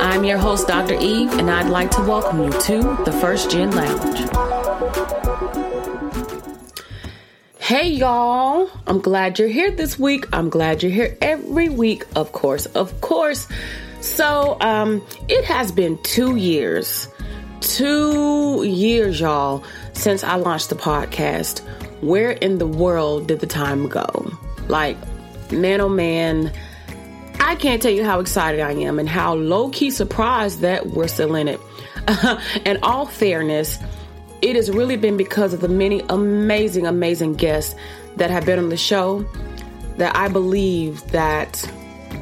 I'm 0.00 0.22
your 0.22 0.38
host, 0.38 0.68
Dr. 0.68 0.94
Eve, 0.94 1.32
and 1.38 1.50
I'd 1.50 1.68
like 1.70 1.90
to 1.92 2.00
welcome 2.02 2.44
you 2.44 2.52
to 2.52 3.02
the 3.04 3.10
First 3.20 3.50
Gen 3.50 3.72
Lounge. 3.72 4.20
Hey, 7.58 7.88
y'all. 7.88 8.70
I'm 8.86 9.00
glad 9.00 9.40
you're 9.40 9.48
here 9.48 9.72
this 9.72 9.98
week. 9.98 10.24
I'm 10.32 10.50
glad 10.50 10.84
you're 10.84 10.92
here 10.92 11.18
every 11.20 11.68
week, 11.68 12.04
of 12.14 12.30
course. 12.30 12.66
Of 12.66 13.00
course. 13.00 13.48
So, 14.00 14.56
um, 14.60 15.04
it 15.28 15.44
has 15.46 15.72
been 15.72 16.00
two 16.04 16.36
years, 16.36 17.08
two 17.60 18.62
years, 18.62 19.18
y'all, 19.18 19.64
since 19.94 20.22
I 20.22 20.36
launched 20.36 20.68
the 20.68 20.76
podcast. 20.76 21.60
Where 22.02 22.30
in 22.30 22.58
the 22.58 22.68
world 22.68 23.26
did 23.26 23.40
the 23.40 23.48
time 23.48 23.88
go? 23.88 24.32
Like, 24.68 24.96
man, 25.50 25.80
oh 25.80 25.88
man 25.88 26.52
I 27.40 27.56
can't 27.56 27.80
tell 27.80 27.92
you 27.92 28.04
how 28.04 28.20
excited 28.20 28.60
I 28.60 28.72
am 28.72 28.98
and 28.98 29.08
how 29.08 29.34
low 29.34 29.70
key 29.70 29.90
surprised 29.90 30.60
that 30.60 30.88
we're 30.88 31.08
still 31.08 31.34
in 31.34 31.48
it. 31.48 31.60
in 32.64 32.78
all 32.82 33.06
fairness, 33.06 33.78
it 34.42 34.56
has 34.56 34.70
really 34.70 34.96
been 34.96 35.16
because 35.16 35.52
of 35.52 35.60
the 35.60 35.68
many 35.68 36.02
amazing, 36.08 36.86
amazing 36.86 37.34
guests 37.34 37.74
that 38.16 38.30
have 38.30 38.46
been 38.46 38.58
on 38.58 38.68
the 38.68 38.76
show 38.76 39.24
that 39.96 40.14
I 40.16 40.28
believe 40.28 41.10
that 41.10 41.70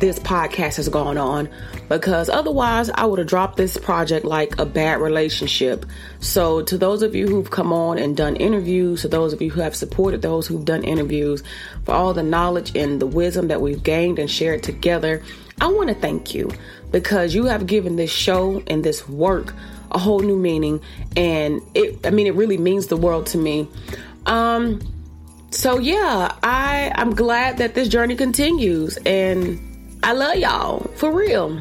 this 0.01 0.19
podcast 0.19 0.77
has 0.77 0.89
gone 0.89 1.17
on 1.17 1.49
because 1.89 2.29
otherwise 2.29 2.91
I 2.91 3.07
would 3.07 3.19
have 3.19 3.29
dropped 3.29 3.57
this 3.57 3.77
project 3.77 4.25
like 4.25 4.59
a 4.59 4.67
bad 4.67 5.01
relationship. 5.01 5.87
So, 6.21 6.63
to 6.63 6.77
those 6.77 7.03
of 7.03 7.15
you 7.15 7.27
who've 7.29 7.51
come 7.51 7.73
on 7.73 7.99
and 7.99 8.17
done 8.17 8.37
interviews, 8.37 9.03
to 9.03 9.09
those 9.09 9.33
of 9.33 9.41
you 9.41 9.51
who 9.51 9.61
have 9.61 9.75
supported 9.75 10.23
those 10.23 10.47
who've 10.47 10.65
done 10.65 10.85
interviews, 10.85 11.43
for 11.85 11.93
all 11.93 12.13
the 12.13 12.23
knowledge 12.23 12.77
and 12.77 13.01
the 13.01 13.07
wisdom 13.07 13.49
that 13.49 13.61
we've 13.61 13.83
gained 13.83 14.19
and 14.19 14.31
shared 14.31 14.63
together, 14.63 15.23
I 15.61 15.69
want 15.69 15.89
to 15.89 15.95
thank 15.95 16.35
you 16.35 16.51
because 16.91 17.35
you 17.35 17.47
have 17.47 17.67
given 17.67 17.97
this 17.97 18.13
show 18.13 18.63
and 18.67 18.85
this 18.85 19.09
work 19.09 19.55
a 19.91 19.99
whole 19.99 20.21
new 20.21 20.37
meaning 20.37 20.81
and 21.17 21.61
it 21.75 22.07
I 22.07 22.11
mean 22.11 22.27
it 22.27 22.35
really 22.35 22.59
means 22.59 22.89
the 22.89 22.97
world 22.97 23.27
to 23.29 23.39
me. 23.39 23.69
Um 24.27 24.81
so 25.51 25.79
yeah, 25.79 26.35
I 26.43 26.93
I'm 26.95 27.15
glad 27.15 27.59
that 27.59 27.75
this 27.75 27.89
journey 27.89 28.17
continues 28.17 28.99
and 29.07 29.66
I 30.03 30.13
love 30.13 30.37
y'all 30.37 30.81
for 30.95 31.13
real. 31.13 31.61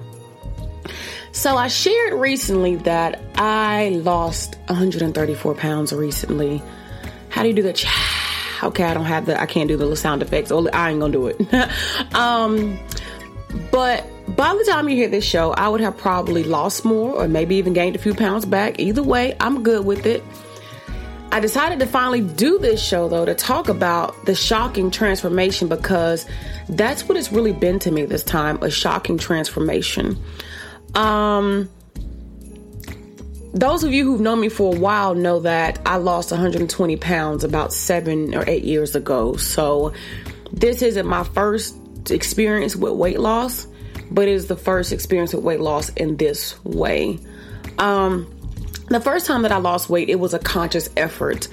So 1.32 1.58
I 1.58 1.68
shared 1.68 2.14
recently 2.14 2.78
that 2.78 3.22
I 3.36 3.90
lost 3.90 4.58
134 4.68 5.56
pounds 5.56 5.92
recently. 5.92 6.62
How 7.30 7.42
do 7.42 7.50
you 7.50 7.54
do 7.54 7.64
that? 7.64 7.84
Okay, 8.64 8.86
I 8.86 8.94
don't 8.94 9.06
have 9.06 9.26
the 9.26 9.40
I 9.40 9.46
can't 9.46 9.68
do 9.68 9.76
the 9.76 9.96
sound 9.98 10.22
effects. 10.24 10.50
I 10.50 10.90
ain't 10.90 11.02
gonna 11.02 11.12
do 11.12 11.28
it. 11.28 12.16
um, 12.16 12.80
but 13.70 14.08
by 14.36 14.56
the 14.56 14.64
time 14.64 14.88
you 14.88 14.96
hear 14.96 15.10
this 15.10 15.26
show, 15.26 15.52
I 15.52 15.68
would 15.68 15.82
have 15.82 15.98
probably 15.98 16.44
lost 16.44 16.86
more 16.86 17.14
or 17.14 17.28
maybe 17.28 17.56
even 17.56 17.74
gained 17.74 17.98
a 17.98 18.00
few 18.00 18.16
pounds 18.16 18.46
back. 18.46 18.80
Either 18.80 19.04
way, 19.04 19.36
I'm 19.42 19.62
good 19.62 19.86
with 19.86 20.06
it. 20.06 20.24
I 21.36 21.42
decided 21.42 21.80
to 21.80 21.86
finally 21.86 22.22
do 22.22 22.60
this 22.60 22.82
show 22.82 23.10
though 23.10 23.26
to 23.26 23.36
talk 23.36 23.68
about 23.68 24.26
the 24.26 24.34
shocking 24.34 24.90
transformation 24.90 25.68
because 25.68 26.26
that's 26.70 27.10
what 27.10 27.18
it's 27.18 27.30
really 27.30 27.52
been 27.52 27.78
to 27.80 27.92
me 27.92 28.06
this 28.06 28.24
time 28.24 28.58
a 28.64 28.70
shocking 28.70 29.18
transformation. 29.18 30.18
Um, 30.94 31.70
those 33.54 33.84
of 33.84 33.92
you 33.92 34.06
who've 34.06 34.22
known 34.22 34.40
me 34.40 34.48
for 34.48 34.74
a 34.74 34.80
while 34.80 35.14
know 35.14 35.42
that 35.42 35.78
I 35.86 35.98
lost 35.98 36.32
120 36.32 36.96
pounds 36.96 37.44
about 37.44 37.74
seven 37.74 38.34
or 38.34 38.46
eight 38.48 38.64
years 38.64 38.96
ago. 38.96 39.36
So, 39.36 39.92
this 40.54 40.82
isn't 40.82 41.06
my 41.06 41.26
first 41.26 41.76
experience 42.12 42.78
with 42.78 42.94
weight 42.94 43.20
loss, 43.20 43.68
but 44.10 44.30
it 44.30 44.36
is 44.36 44.48
the 44.48 44.56
first 44.56 44.94
experience 44.94 45.34
with 45.34 45.44
weight 45.44 45.60
loss 45.60 45.90
in 45.90 46.16
this 46.16 46.64
way. 46.64 47.20
Um, 47.78 48.26
the 48.90 49.00
first 49.00 49.26
time 49.26 49.42
that 49.44 49.52
I 49.52 49.58
lost 49.58 49.90
weight, 49.90 50.10
it 50.10 50.20
was 50.20 50.34
a 50.34 50.40
conscious 50.40 50.90
effort. 50.96 51.48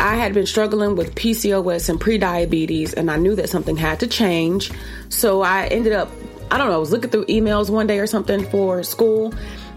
I 0.00 0.14
had 0.14 0.32
been 0.32 0.46
struggling 0.46 0.94
with 0.94 1.14
PCOS 1.14 1.88
and 1.88 2.00
prediabetes, 2.00 2.94
and 2.94 3.10
I 3.10 3.16
knew 3.16 3.34
that 3.34 3.48
something 3.48 3.76
had 3.76 4.00
to 4.00 4.06
change. 4.06 4.70
So 5.08 5.42
I 5.42 5.66
ended 5.66 5.92
up, 5.92 6.10
I 6.50 6.58
don't 6.58 6.68
know, 6.68 6.74
I 6.74 6.78
was 6.78 6.92
looking 6.92 7.10
through 7.10 7.26
emails 7.26 7.68
one 7.68 7.86
day 7.86 7.98
or 7.98 8.06
something 8.06 8.44
for 8.50 8.82
school, 8.82 9.34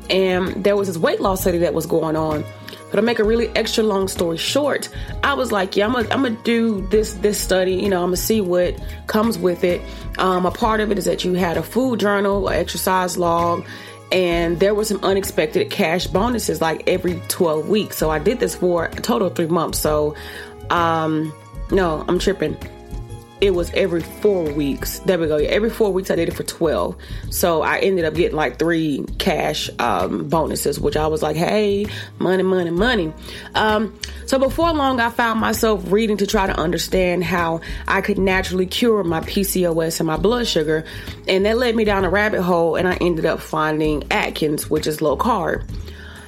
and 0.10 0.64
there 0.64 0.76
was 0.76 0.88
this 0.88 0.98
weight 0.98 1.22
loss 1.22 1.42
study 1.42 1.60
that 1.60 1.74
was 1.74 1.86
going 1.86 2.16
on. 2.16 2.44
But 2.92 2.98
to 2.98 3.02
make 3.04 3.20
a 3.20 3.24
really 3.24 3.48
extra 3.56 3.86
long 3.86 4.10
story 4.10 4.38
short, 4.38 4.90
I 5.24 5.34
was 5.34 5.52
like, 5.52 5.78
yeah, 5.78 5.86
I'm 5.86 5.94
gonna, 5.94 6.10
I'm 6.12 6.36
do 6.44 6.86
this 6.90 7.14
this 7.14 7.40
study. 7.40 7.76
You 7.76 7.90
know, 7.90 8.00
I'm 8.04 8.08
gonna 8.08 8.18
see 8.18 8.42
what 8.42 8.76
comes 9.08 9.38
with 9.38 9.64
it. 9.64 9.82
Um, 10.18 10.46
a 10.46 10.52
part 10.52 10.82
of 10.82 10.92
it 10.92 10.98
is 10.98 11.06
that 11.06 11.24
you 11.24 11.34
had 11.34 11.56
a 11.56 11.64
food 11.64 12.02
journal, 12.02 12.50
an 12.50 12.60
exercise 12.60 13.18
log, 13.18 13.66
and 14.12 14.60
there 14.60 14.76
were 14.76 14.86
some 14.86 15.00
unexpected 15.04 15.70
cash 15.70 16.08
bonuses 16.08 16.62
like 16.62 16.84
every 16.88 17.22
12 17.28 17.70
weeks. 17.70 17.98
So 17.98 18.10
I 18.10 18.20
did 18.20 18.40
this 18.40 18.56
for 18.56 18.86
a 18.86 18.96
total 18.96 19.28
of 19.28 19.36
three 19.36 19.48
months. 19.48 19.80
So, 19.80 20.16
um, 20.70 21.34
no, 21.72 22.04
I'm 22.08 22.20
tripping 22.20 22.58
it 23.42 23.56
was 23.56 23.72
every 23.74 24.02
four 24.02 24.44
weeks. 24.54 25.00
There 25.00 25.18
we 25.18 25.28
go. 25.28 25.38
Every 25.38 25.72
four 25.72 25.92
weeks, 25.92 26.12
I 26.12 26.16
did 26.16 26.30
it 26.30 26.36
for 26.36 26.44
12. 26.44 26.96
So 27.32 27.64
I 27.64 27.80
ended 27.80 28.06
up 28.06 28.14
getting 28.14 28.38
like 28.38 28.60
three 28.60 29.04
cash 29.18 29.68
um, 29.80 30.30
bonuses, 30.30 30.80
which 30.80 30.96
I 30.96 31.08
was 31.08 31.24
like, 31.24 31.36
hey, 31.36 31.88
money, 32.20 32.44
money, 32.44 32.70
money. 32.70 33.12
Um, 33.56 33.98
so 34.28 34.38
before 34.38 34.72
long, 34.74 35.00
I 35.00 35.10
found 35.10 35.40
myself 35.40 35.84
reading 35.92 36.18
to 36.18 36.28
try 36.28 36.46
to 36.46 36.58
understand 36.58 37.24
how 37.24 37.62
I 37.88 38.02
could 38.02 38.20
naturally 38.20 38.68
cure 38.68 39.04
my 39.04 39.22
PCOS 39.22 40.00
and 40.00 40.08
my 40.08 40.18
blood 40.18 40.46
sugar. 40.46 40.86
And 41.28 41.44
that 41.48 41.58
led 41.58 41.76
me 41.76 41.84
down 41.84 42.06
a 42.06 42.10
rabbit 42.12 42.44
hole, 42.44 42.76
and 42.76 42.88
I 42.88 42.94
ended 43.02 43.26
up 43.26 43.40
finding 43.40 44.04
Atkins, 44.12 44.70
which 44.70 44.86
is 44.86 45.02
low 45.02 45.18
carb. 45.18 45.68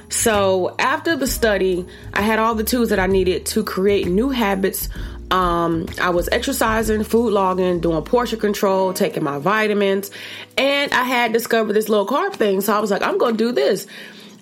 So 0.08 0.74
after 0.78 1.16
the 1.16 1.26
study, 1.26 1.86
I 2.12 2.22
had 2.22 2.38
all 2.38 2.54
the 2.54 2.64
tools 2.64 2.90
that 2.90 2.98
I 2.98 3.06
needed 3.06 3.46
to 3.46 3.64
create 3.64 4.06
new 4.06 4.30
habits 4.30 4.88
um, 5.30 5.86
I 6.00 6.10
was 6.10 6.28
exercising, 6.30 7.04
food 7.04 7.32
logging, 7.32 7.80
doing 7.80 8.02
portion 8.02 8.38
control, 8.38 8.92
taking 8.92 9.24
my 9.24 9.38
vitamins, 9.38 10.10
and 10.56 10.92
I 10.92 11.04
had 11.04 11.32
discovered 11.32 11.72
this 11.72 11.88
low 11.88 12.06
carb 12.06 12.34
thing. 12.34 12.60
So 12.60 12.74
I 12.74 12.80
was 12.80 12.90
like, 12.90 13.02
I'm 13.02 13.18
going 13.18 13.36
to 13.36 13.44
do 13.44 13.52
this. 13.52 13.86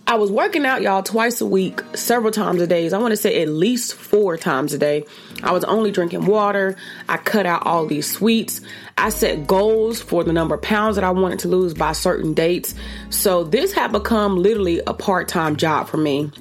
I 0.04 0.16
was 0.16 0.32
working 0.32 0.66
out, 0.66 0.82
y'all, 0.82 1.02
twice 1.04 1.40
a 1.40 1.46
week, 1.46 1.80
several 1.94 2.32
times 2.32 2.60
a 2.60 2.66
day. 2.66 2.90
I 2.90 2.98
want 2.98 3.12
to 3.12 3.16
say 3.16 3.40
at 3.40 3.48
least 3.48 3.94
four 3.94 4.36
times 4.36 4.74
a 4.74 4.78
day. 4.78 5.04
I 5.44 5.52
was 5.52 5.62
only 5.62 5.92
drinking 5.92 6.26
water. 6.26 6.76
I 7.08 7.18
cut 7.18 7.46
out 7.46 7.64
all 7.64 7.86
these 7.86 8.10
sweets. 8.10 8.60
I 8.98 9.10
set 9.10 9.46
goals 9.46 10.02
for 10.02 10.24
the 10.24 10.32
number 10.32 10.56
of 10.56 10.62
pounds 10.62 10.96
that 10.96 11.04
I 11.04 11.10
wanted 11.12 11.38
to 11.40 11.48
lose 11.48 11.72
by 11.72 11.92
certain 11.92 12.34
dates. 12.34 12.74
So 13.10 13.44
this 13.44 13.72
had 13.72 13.92
become 13.92 14.36
literally 14.42 14.80
a 14.86 14.92
part 14.92 15.28
time 15.28 15.56
job 15.56 15.86
for 15.86 15.98
me. 15.98 16.32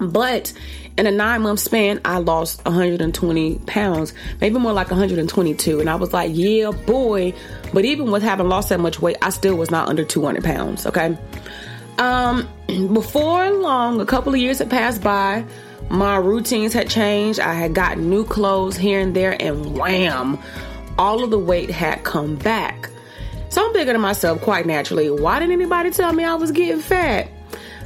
But 0.00 0.52
in 0.98 1.06
a 1.06 1.12
nine 1.12 1.42
month 1.42 1.60
span, 1.60 2.00
I 2.04 2.18
lost 2.18 2.64
120 2.64 3.58
pounds, 3.66 4.12
maybe 4.40 4.58
more 4.58 4.72
like 4.72 4.90
122. 4.90 5.78
And 5.78 5.88
I 5.88 5.94
was 5.94 6.12
like, 6.12 6.32
yeah, 6.34 6.72
boy. 6.72 7.32
But 7.72 7.84
even 7.84 8.10
with 8.10 8.22
having 8.24 8.48
lost 8.48 8.68
that 8.70 8.80
much 8.80 9.00
weight, 9.00 9.16
I 9.22 9.30
still 9.30 9.56
was 9.56 9.70
not 9.70 9.88
under 9.88 10.04
200 10.04 10.42
pounds. 10.42 10.86
Okay. 10.86 11.16
Um, 11.98 12.48
before 12.92 13.50
long, 13.50 14.00
a 14.00 14.06
couple 14.06 14.34
of 14.34 14.40
years 14.40 14.58
had 14.58 14.70
passed 14.70 15.00
by. 15.00 15.44
My 15.88 16.16
routines 16.16 16.72
had 16.72 16.90
changed. 16.90 17.38
I 17.38 17.54
had 17.54 17.74
gotten 17.74 18.10
new 18.10 18.24
clothes 18.24 18.76
here 18.76 19.00
and 19.00 19.14
there, 19.14 19.40
and 19.40 19.78
wham, 19.78 20.38
all 20.98 21.22
of 21.22 21.30
the 21.30 21.38
weight 21.38 21.70
had 21.70 22.02
come 22.02 22.34
back. 22.34 22.90
So 23.50 23.64
I'm 23.64 23.72
thinking 23.72 23.94
to 23.94 23.98
myself, 23.98 24.42
quite 24.42 24.66
naturally, 24.66 25.10
why 25.10 25.38
didn't 25.38 25.52
anybody 25.52 25.90
tell 25.90 26.12
me 26.12 26.24
I 26.24 26.34
was 26.34 26.50
getting 26.52 26.80
fat? 26.82 27.28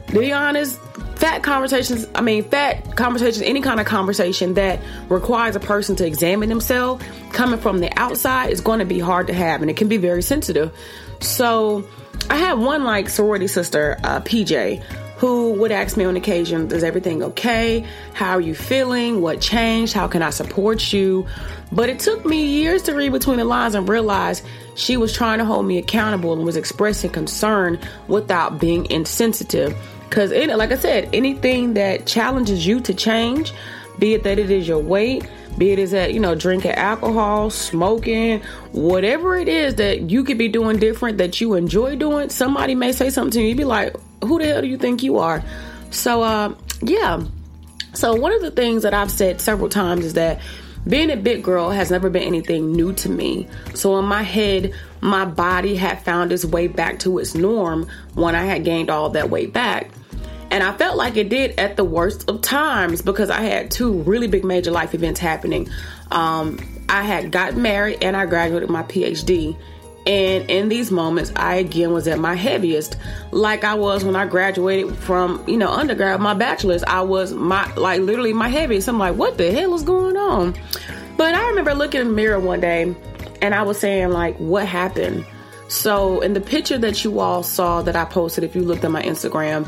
To 0.08 0.19
be 0.19 0.32
honest, 0.32 0.81
fat 1.22 1.44
conversations, 1.44 2.04
I 2.16 2.20
mean, 2.20 2.42
fat 2.42 2.96
conversations, 2.96 3.44
any 3.44 3.60
kind 3.60 3.78
of 3.78 3.86
conversation 3.86 4.54
that 4.54 4.80
requires 5.08 5.54
a 5.54 5.60
person 5.60 5.94
to 5.96 6.04
examine 6.04 6.48
themselves 6.48 7.04
coming 7.30 7.60
from 7.60 7.78
the 7.78 7.96
outside 7.96 8.50
is 8.50 8.60
going 8.60 8.80
to 8.80 8.84
be 8.84 8.98
hard 8.98 9.28
to 9.28 9.32
have 9.32 9.62
and 9.62 9.70
it 9.70 9.76
can 9.76 9.86
be 9.86 9.98
very 9.98 10.20
sensitive. 10.20 10.76
So 11.20 11.88
I 12.28 12.38
had 12.38 12.54
one 12.54 12.82
like 12.82 13.08
sorority 13.08 13.46
sister, 13.46 14.00
uh, 14.02 14.20
PJ, 14.22 14.82
who 15.19 15.52
would 15.52 15.70
ask 15.70 15.96
me 15.96 16.04
on 16.04 16.16
occasion, 16.16 16.69
Is 16.72 16.82
everything 16.82 17.22
okay? 17.22 17.86
How 18.14 18.32
are 18.32 18.40
you 18.40 18.56
feeling? 18.56 19.20
What 19.20 19.40
changed? 19.40 19.92
How 19.92 20.08
can 20.08 20.22
I 20.22 20.30
support 20.30 20.92
you? 20.92 21.28
But 21.70 21.88
it 21.88 22.00
took 22.00 22.26
me 22.26 22.44
years 22.46 22.82
to 22.82 22.94
read 22.94 23.12
between 23.12 23.36
the 23.36 23.44
lines 23.44 23.76
and 23.76 23.88
realize 23.88 24.42
she 24.74 24.96
was 24.96 25.12
trying 25.12 25.38
to 25.38 25.44
hold 25.44 25.66
me 25.66 25.78
accountable 25.78 26.32
and 26.32 26.44
was 26.44 26.56
expressing 26.56 27.12
concern 27.12 27.78
without 28.08 28.58
being 28.58 28.90
insensitive. 28.90 29.76
Because, 30.12 30.30
like 30.30 30.70
I 30.72 30.76
said, 30.76 31.08
anything 31.14 31.72
that 31.72 32.04
challenges 32.04 32.66
you 32.66 32.80
to 32.80 32.92
change, 32.92 33.50
be 33.98 34.12
it 34.12 34.24
that 34.24 34.38
it 34.38 34.50
is 34.50 34.68
your 34.68 34.78
weight, 34.78 35.26
be 35.56 35.70
it 35.70 35.78
is 35.78 35.92
that 35.92 36.12
you 36.12 36.20
know 36.20 36.34
drinking 36.34 36.72
alcohol 36.72 37.48
smoking 37.48 38.40
whatever 38.72 39.36
it 39.36 39.48
is 39.48 39.76
that 39.76 40.10
you 40.10 40.22
could 40.24 40.36
be 40.38 40.48
doing 40.48 40.78
different 40.78 41.18
that 41.18 41.42
you 41.42 41.54
enjoy 41.54 41.94
doing 41.94 42.30
somebody 42.30 42.74
may 42.74 42.90
say 42.90 43.10
something 43.10 43.32
to 43.32 43.40
you 43.40 43.48
You'd 43.48 43.58
be 43.58 43.64
like 43.64 43.94
who 44.22 44.38
the 44.38 44.46
hell 44.46 44.62
do 44.62 44.66
you 44.66 44.78
think 44.78 45.02
you 45.02 45.18
are? 45.18 45.42
So 45.90 46.22
uh, 46.22 46.54
yeah. 46.82 47.24
So 47.94 48.14
one 48.14 48.32
of 48.32 48.42
the 48.42 48.50
things 48.50 48.82
that 48.82 48.92
i've 48.92 49.10
said 49.10 49.40
several 49.40 49.70
times 49.70 50.04
is 50.04 50.14
that 50.14 50.40
being 50.86 51.10
a 51.10 51.16
big 51.16 51.42
girl 51.42 51.70
has 51.70 51.90
never 51.90 52.10
been 52.10 52.22
anything 52.22 52.72
new 52.72 52.92
to 52.94 53.08
me. 53.08 53.48
So 53.74 53.98
in 53.98 54.04
my 54.04 54.22
head 54.22 54.74
my 55.00 55.24
body 55.24 55.74
had 55.74 56.02
found 56.02 56.32
its 56.32 56.44
way 56.44 56.66
back 56.66 56.98
to 57.00 57.18
its 57.18 57.34
norm 57.34 57.88
when 58.12 58.34
i 58.34 58.44
had 58.44 58.62
gained 58.64 58.90
all 58.90 59.08
that 59.10 59.30
weight 59.30 59.54
back 59.54 59.90
and 60.52 60.62
I 60.62 60.76
felt 60.76 60.99
like 60.99 61.16
it 61.16 61.31
did 61.31 61.58
at 61.58 61.76
the 61.76 61.84
worst 61.84 62.28
of 62.28 62.43
times 62.43 63.00
because 63.00 63.31
I 63.31 63.40
had 63.40 63.70
two 63.70 64.02
really 64.02 64.26
big 64.26 64.44
major 64.44 64.70
life 64.70 64.93
events 64.93 65.19
happening. 65.19 65.70
Um, 66.10 66.58
I 66.90 67.02
had 67.02 67.32
got 67.32 67.56
married 67.56 68.04
and 68.04 68.14
I 68.14 68.26
graduated 68.26 68.69
my 68.69 68.82
PhD. 68.82 69.56
And 70.06 70.50
in 70.50 70.69
these 70.69 70.90
moments, 70.90 71.32
I 71.37 71.54
again 71.54 71.94
was 71.94 72.06
at 72.06 72.19
my 72.19 72.34
heaviest, 72.34 72.99
like 73.31 73.64
I 73.64 73.72
was 73.75 74.04
when 74.04 74.14
I 74.14 74.26
graduated 74.26 74.94
from, 74.96 75.43
you 75.49 75.56
know, 75.56 75.70
undergrad, 75.70 76.20
my 76.20 76.34
bachelor's. 76.34 76.82
I 76.82 77.00
was 77.00 77.32
my, 77.32 77.72
like, 77.76 78.02
literally 78.02 78.34
my 78.34 78.48
heaviest. 78.48 78.90
I'm 78.90 78.98
like, 78.98 79.16
what 79.16 79.38
the 79.38 79.52
hell 79.52 79.75
is 79.75 79.82
going 79.82 80.19
on? 80.19 80.55
But 81.16 81.34
I 81.34 81.48
remember 81.48 81.72
looking 81.72 82.02
in 82.02 82.08
the 82.08 82.12
mirror 82.12 82.38
one 82.38 82.60
day 82.60 82.94
and 83.40 83.55
I 83.55 83.62
was 83.62 83.78
saying, 83.78 84.10
like, 84.10 84.37
what 84.37 84.66
happened? 84.66 85.25
So, 85.69 86.20
in 86.20 86.34
the 86.34 86.43
picture 86.43 86.76
that 86.76 87.02
you 87.05 87.20
all 87.20 87.43
saw 87.43 87.81
that 87.81 87.96
I 87.96 88.05
posted, 88.05 88.44
if 88.44 88.55
you 88.55 88.60
looked 88.60 88.84
at 88.84 88.90
my 88.90 89.02
Instagram, 89.02 89.66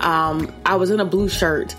um, 0.00 0.52
I 0.66 0.76
was 0.76 0.90
in 0.90 1.00
a 1.00 1.04
blue 1.04 1.28
shirt, 1.28 1.74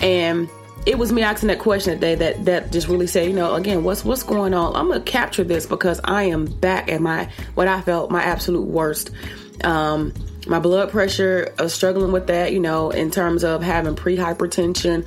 and 0.00 0.48
it 0.86 0.98
was 0.98 1.12
me 1.12 1.22
asking 1.22 1.48
that 1.48 1.58
question 1.58 1.92
that 1.92 2.00
day 2.00 2.14
that 2.14 2.44
that 2.46 2.72
just 2.72 2.88
really 2.88 3.06
said, 3.06 3.26
you 3.26 3.32
know, 3.32 3.54
again, 3.54 3.84
what's 3.84 4.04
what's 4.04 4.22
going 4.22 4.54
on? 4.54 4.74
I'm 4.74 4.88
gonna 4.88 5.00
capture 5.00 5.44
this 5.44 5.66
because 5.66 6.00
I 6.04 6.24
am 6.24 6.46
back 6.46 6.90
at 6.90 7.00
my 7.00 7.30
what 7.54 7.68
I 7.68 7.80
felt 7.80 8.10
my 8.10 8.22
absolute 8.22 8.66
worst. 8.66 9.10
Um, 9.62 10.14
my 10.46 10.58
blood 10.58 10.90
pressure, 10.90 11.52
was 11.58 11.74
struggling 11.74 12.12
with 12.12 12.28
that, 12.28 12.52
you 12.52 12.60
know, 12.60 12.90
in 12.90 13.10
terms 13.10 13.44
of 13.44 13.62
having 13.62 13.94
pre 13.94 14.16
hypertension. 14.16 15.06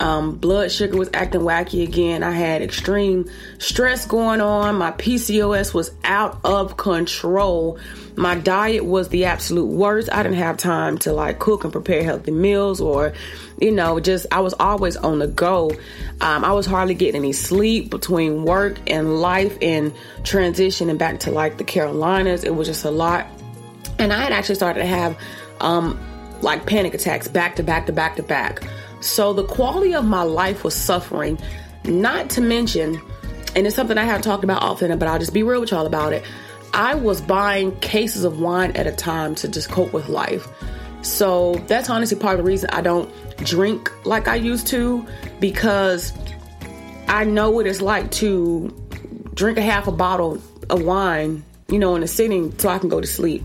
Um, 0.00 0.36
blood 0.36 0.72
sugar 0.72 0.96
was 0.96 1.10
acting 1.14 1.42
wacky 1.42 1.84
again. 1.84 2.22
I 2.22 2.32
had 2.32 2.62
extreme 2.62 3.30
stress 3.58 4.06
going 4.06 4.40
on. 4.40 4.76
My 4.76 4.90
PCOS 4.92 5.74
was 5.74 5.92
out 6.04 6.40
of 6.44 6.76
control. 6.76 7.78
My 8.16 8.34
diet 8.34 8.84
was 8.84 9.08
the 9.08 9.26
absolute 9.26 9.66
worst. 9.66 10.08
I 10.12 10.22
didn't 10.22 10.38
have 10.38 10.56
time 10.56 10.98
to 10.98 11.12
like 11.12 11.38
cook 11.38 11.64
and 11.64 11.72
prepare 11.72 12.02
healthy 12.02 12.30
meals 12.30 12.80
or, 12.80 13.12
you 13.60 13.70
know, 13.70 14.00
just 14.00 14.26
I 14.30 14.40
was 14.40 14.54
always 14.54 14.96
on 14.96 15.18
the 15.18 15.28
go. 15.28 15.70
Um, 16.20 16.44
I 16.44 16.52
was 16.52 16.66
hardly 16.66 16.94
getting 16.94 17.20
any 17.20 17.32
sleep 17.32 17.90
between 17.90 18.44
work 18.44 18.78
and 18.86 19.20
life 19.20 19.56
and 19.62 19.92
transitioning 20.22 20.98
back 20.98 21.20
to 21.20 21.30
like 21.30 21.58
the 21.58 21.64
Carolinas. 21.64 22.44
It 22.44 22.54
was 22.54 22.66
just 22.66 22.84
a 22.84 22.90
lot. 22.90 23.26
And 23.98 24.12
I 24.12 24.22
had 24.22 24.32
actually 24.32 24.56
started 24.56 24.80
to 24.80 24.86
have 24.86 25.16
um, 25.60 25.98
like 26.42 26.66
panic 26.66 26.92
attacks 26.94 27.28
back 27.28 27.56
to 27.56 27.62
back 27.62 27.86
to 27.86 27.92
back 27.92 28.16
to 28.16 28.22
back. 28.22 28.62
So 29.02 29.32
the 29.32 29.44
quality 29.44 29.94
of 29.94 30.04
my 30.04 30.22
life 30.22 30.64
was 30.64 30.74
suffering, 30.74 31.38
not 31.84 32.30
to 32.30 32.40
mention, 32.40 33.00
and 33.54 33.66
it's 33.66 33.76
something 33.76 33.98
I 33.98 34.04
haven't 34.04 34.22
talked 34.22 34.44
about 34.44 34.62
often, 34.62 34.96
but 34.98 35.08
I'll 35.08 35.18
just 35.18 35.34
be 35.34 35.42
real 35.42 35.60
with 35.60 35.72
y'all 35.72 35.86
about 35.86 36.12
it. 36.12 36.24
I 36.72 36.94
was 36.94 37.20
buying 37.20 37.78
cases 37.80 38.24
of 38.24 38.40
wine 38.40 38.70
at 38.72 38.86
a 38.86 38.92
time 38.92 39.34
to 39.36 39.48
just 39.48 39.70
cope 39.70 39.92
with 39.92 40.08
life. 40.08 40.46
So 41.02 41.56
that's 41.66 41.90
honestly 41.90 42.18
part 42.18 42.38
of 42.38 42.44
the 42.44 42.50
reason 42.50 42.70
I 42.70 42.80
don't 42.80 43.12
drink 43.38 43.90
like 44.06 44.28
I 44.28 44.36
used 44.36 44.68
to 44.68 45.06
because 45.40 46.12
I 47.08 47.24
know 47.24 47.50
what 47.50 47.66
it's 47.66 47.82
like 47.82 48.10
to 48.12 48.68
drink 49.34 49.58
a 49.58 49.62
half 49.62 49.88
a 49.88 49.92
bottle 49.92 50.40
of 50.70 50.82
wine, 50.82 51.44
you 51.68 51.78
know, 51.78 51.96
in 51.96 52.02
a 52.02 52.08
sitting 52.08 52.56
so 52.58 52.68
I 52.68 52.78
can 52.78 52.88
go 52.88 53.00
to 53.00 53.06
sleep 53.06 53.42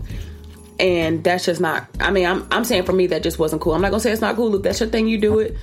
and 0.78 1.24
that's 1.24 1.44
just 1.44 1.60
not 1.60 1.88
i 2.00 2.10
mean 2.10 2.26
i'm, 2.26 2.46
I'm 2.50 2.64
saying 2.64 2.84
for 2.84 2.92
me 2.92 3.08
that 3.08 3.22
just 3.22 3.38
wasn't 3.38 3.62
cool. 3.62 3.74
I'm 3.74 3.80
not 3.80 3.90
gonna 3.90 4.00
say 4.00 4.12
it's 4.12 4.20
not 4.20 4.36
cool. 4.36 4.54
If 4.54 4.62
that's 4.62 4.80
your 4.80 4.88
thing 4.88 5.08
you 5.08 5.18
do 5.18 5.38
it. 5.38 5.56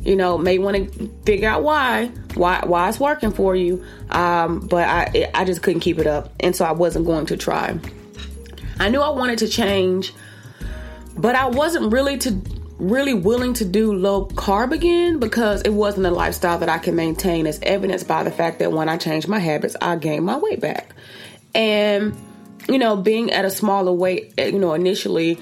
You 0.00 0.14
know 0.16 0.38
may 0.38 0.58
want 0.58 0.76
to 0.76 1.10
figure 1.24 1.48
out 1.48 1.62
why 1.62 2.06
why 2.34 2.62
why 2.64 2.88
it's 2.88 3.00
working 3.00 3.32
for 3.32 3.56
you. 3.56 3.84
Um, 4.10 4.60
but 4.60 4.88
i 4.88 5.30
i 5.34 5.44
just 5.44 5.62
couldn't 5.62 5.80
keep 5.80 5.98
it 5.98 6.06
up. 6.06 6.32
And 6.40 6.54
so 6.54 6.64
i 6.64 6.72
wasn't 6.72 7.04
going 7.04 7.26
to 7.26 7.36
try. 7.36 7.78
I 8.78 8.88
knew 8.88 9.00
i 9.00 9.10
wanted 9.10 9.38
to 9.40 9.48
change 9.48 10.12
but 11.16 11.34
i 11.34 11.46
wasn't 11.46 11.92
really 11.92 12.16
to 12.18 12.40
really 12.78 13.12
willing 13.12 13.52
to 13.54 13.64
do 13.64 13.92
low 13.92 14.26
carb 14.26 14.70
again 14.70 15.18
because 15.18 15.62
it 15.62 15.72
wasn't 15.72 16.06
a 16.06 16.10
lifestyle 16.10 16.58
that 16.58 16.68
i 16.68 16.78
can 16.78 16.94
maintain. 16.94 17.46
As 17.46 17.58
evidenced 17.62 18.06
by 18.06 18.22
the 18.22 18.30
fact 18.30 18.60
that 18.60 18.70
when 18.72 18.88
i 18.88 18.96
changed 18.96 19.26
my 19.26 19.40
habits 19.40 19.74
i 19.82 19.96
gained 19.96 20.24
my 20.24 20.36
weight 20.36 20.60
back. 20.60 20.94
And 21.54 22.16
you 22.68 22.78
know, 22.78 22.96
being 22.96 23.30
at 23.32 23.44
a 23.44 23.50
smaller 23.50 23.92
weight, 23.92 24.34
eh, 24.38 24.46
you 24.48 24.58
know, 24.58 24.74
initially 24.74 25.40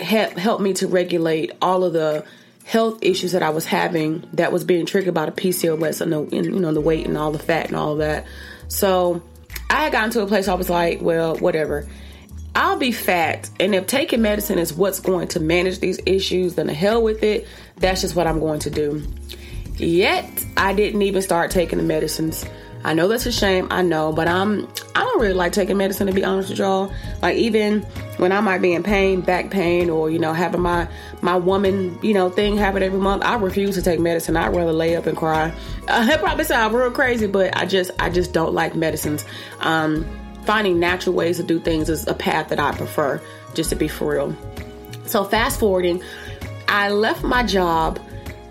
helped 0.00 0.60
me 0.60 0.74
to 0.74 0.86
regulate 0.86 1.52
all 1.62 1.84
of 1.84 1.92
the 1.92 2.24
health 2.64 2.98
issues 3.02 3.32
that 3.32 3.42
I 3.42 3.50
was 3.50 3.64
having 3.64 4.28
that 4.34 4.52
was 4.52 4.64
being 4.64 4.84
triggered 4.84 5.14
by 5.14 5.26
the 5.26 5.32
PCOS 5.32 6.00
and 6.00 6.12
the, 6.12 6.24
you 6.24 6.50
know, 6.50 6.72
the 6.72 6.80
weight 6.80 7.06
and 7.06 7.16
all 7.16 7.30
the 7.30 7.38
fat 7.38 7.68
and 7.68 7.76
all 7.76 7.96
that. 7.96 8.26
So 8.68 9.22
I 9.70 9.84
had 9.84 9.92
gotten 9.92 10.10
to 10.10 10.22
a 10.22 10.26
place 10.26 10.48
I 10.48 10.54
was 10.54 10.68
like, 10.68 11.00
well, 11.00 11.36
whatever. 11.36 11.88
I'll 12.54 12.78
be 12.78 12.90
fat, 12.90 13.50
and 13.60 13.74
if 13.74 13.86
taking 13.86 14.22
medicine 14.22 14.58
is 14.58 14.72
what's 14.72 14.98
going 14.98 15.28
to 15.28 15.40
manage 15.40 15.78
these 15.78 16.00
issues, 16.06 16.54
then 16.54 16.68
the 16.68 16.72
hell 16.72 17.02
with 17.02 17.22
it. 17.22 17.46
That's 17.76 18.00
just 18.00 18.16
what 18.16 18.26
I'm 18.26 18.40
going 18.40 18.60
to 18.60 18.70
do. 18.70 19.06
Yet, 19.76 20.24
I 20.56 20.72
didn't 20.72 21.02
even 21.02 21.20
start 21.20 21.50
taking 21.50 21.76
the 21.76 21.84
medicines 21.84 22.46
I 22.86 22.94
know 22.94 23.08
that's 23.08 23.26
a 23.26 23.32
shame, 23.32 23.66
I 23.72 23.82
know, 23.82 24.12
but 24.12 24.28
I'm 24.28 24.68
I 24.94 25.00
don't 25.00 25.20
really 25.20 25.34
like 25.34 25.50
taking 25.50 25.76
medicine 25.76 26.06
to 26.06 26.12
be 26.12 26.22
honest 26.22 26.50
with 26.50 26.58
y'all. 26.60 26.92
Like 27.20 27.36
even 27.36 27.82
when 28.18 28.30
I 28.30 28.38
might 28.38 28.62
be 28.62 28.74
in 28.74 28.84
pain, 28.84 29.22
back 29.22 29.50
pain, 29.50 29.90
or 29.90 30.08
you 30.08 30.20
know 30.20 30.32
having 30.32 30.60
my 30.60 30.88
my 31.20 31.34
woman 31.34 31.98
you 32.00 32.14
know 32.14 32.30
thing 32.30 32.56
happen 32.56 32.84
every 32.84 33.00
month, 33.00 33.24
I 33.24 33.34
refuse 33.38 33.74
to 33.74 33.82
take 33.82 33.98
medicine. 33.98 34.36
I'd 34.36 34.54
rather 34.54 34.72
lay 34.72 34.94
up 34.94 35.06
and 35.06 35.16
cry. 35.16 35.52
Uh, 35.88 36.18
probably 36.18 36.42
sound 36.42 36.74
real 36.74 36.90
crazy, 36.90 37.28
but 37.28 37.56
I 37.56 37.64
just 37.64 37.92
I 38.00 38.10
just 38.10 38.32
don't 38.32 38.52
like 38.52 38.74
medicines. 38.74 39.24
Um, 39.60 40.04
finding 40.44 40.80
natural 40.80 41.14
ways 41.14 41.36
to 41.36 41.44
do 41.44 41.60
things 41.60 41.88
is 41.88 42.08
a 42.08 42.14
path 42.14 42.48
that 42.48 42.58
I 42.58 42.72
prefer. 42.72 43.20
Just 43.54 43.70
to 43.70 43.76
be 43.76 43.86
for 43.86 44.12
real. 44.12 44.36
So 45.06 45.22
fast 45.22 45.60
forwarding, 45.60 46.02
I 46.66 46.90
left 46.90 47.22
my 47.22 47.44
job 47.44 48.00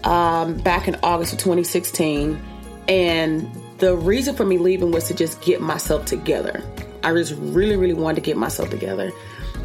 um, 0.05 0.55
back 0.59 0.87
in 0.87 0.95
August 1.03 1.33
of 1.33 1.39
2016, 1.39 2.41
and 2.87 3.64
the 3.77 3.95
reason 3.95 4.35
for 4.35 4.45
me 4.45 4.57
leaving 4.57 4.91
was 4.91 5.07
to 5.07 5.13
just 5.13 5.41
get 5.41 5.61
myself 5.61 6.05
together. 6.05 6.63
I 7.03 7.13
just 7.13 7.33
really, 7.37 7.75
really 7.75 7.93
wanted 7.93 8.15
to 8.15 8.21
get 8.21 8.37
myself 8.37 8.69
together. 8.69 9.11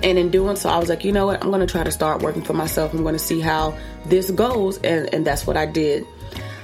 And 0.02 0.18
in 0.18 0.30
doing 0.30 0.56
so, 0.56 0.68
I 0.68 0.78
was 0.78 0.88
like, 0.88 1.04
you 1.04 1.12
know 1.12 1.26
what? 1.26 1.42
I'm 1.42 1.50
going 1.50 1.66
to 1.66 1.70
try 1.70 1.84
to 1.84 1.90
start 1.90 2.22
working 2.22 2.42
for 2.42 2.52
myself. 2.54 2.92
I'm 2.92 3.02
going 3.02 3.14
to 3.14 3.18
see 3.18 3.40
how 3.40 3.76
this 4.06 4.30
goes. 4.30 4.78
And, 4.78 5.12
and 5.14 5.26
that's 5.26 5.46
what 5.46 5.56
I 5.56 5.66
did. 5.66 6.06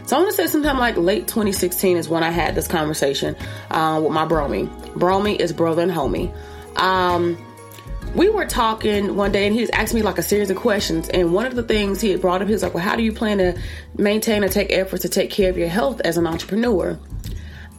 So 0.06 0.16
I'm 0.16 0.22
going 0.22 0.30
to 0.30 0.36
say 0.36 0.46
sometime 0.46 0.78
like 0.78 0.96
late 0.96 1.26
2016 1.26 1.96
is 1.96 2.08
when 2.08 2.22
I 2.22 2.30
had 2.30 2.54
this 2.54 2.68
conversation 2.68 3.36
uh, 3.70 4.00
with 4.02 4.12
my 4.12 4.24
Bromy. 4.24 4.68
Bromy 4.92 5.38
is 5.38 5.52
brother 5.52 5.82
and 5.82 5.90
homie. 5.90 6.32
Um, 6.78 7.36
we 8.14 8.28
were 8.30 8.46
talking 8.46 9.16
one 9.16 9.32
day 9.32 9.46
and 9.46 9.54
he 9.54 9.60
was 9.60 9.70
asking 9.70 10.00
me 10.00 10.02
like 10.02 10.18
a 10.18 10.22
series 10.22 10.48
of 10.48 10.56
questions. 10.56 11.08
And 11.08 11.34
one 11.34 11.44
of 11.44 11.56
the 11.56 11.62
things 11.62 12.00
he 12.00 12.10
had 12.10 12.20
brought 12.20 12.40
up, 12.40 12.48
he 12.48 12.54
was 12.54 12.62
like, 12.62 12.72
well, 12.72 12.84
how 12.84 12.96
do 12.96 13.02
you 13.02 13.12
plan 13.12 13.38
to 13.38 13.60
maintain 13.96 14.42
and 14.42 14.52
take 14.52 14.72
efforts 14.72 15.02
to 15.02 15.08
take 15.08 15.30
care 15.30 15.50
of 15.50 15.58
your 15.58 15.68
health 15.68 16.00
as 16.02 16.16
an 16.16 16.26
entrepreneur? 16.26 16.98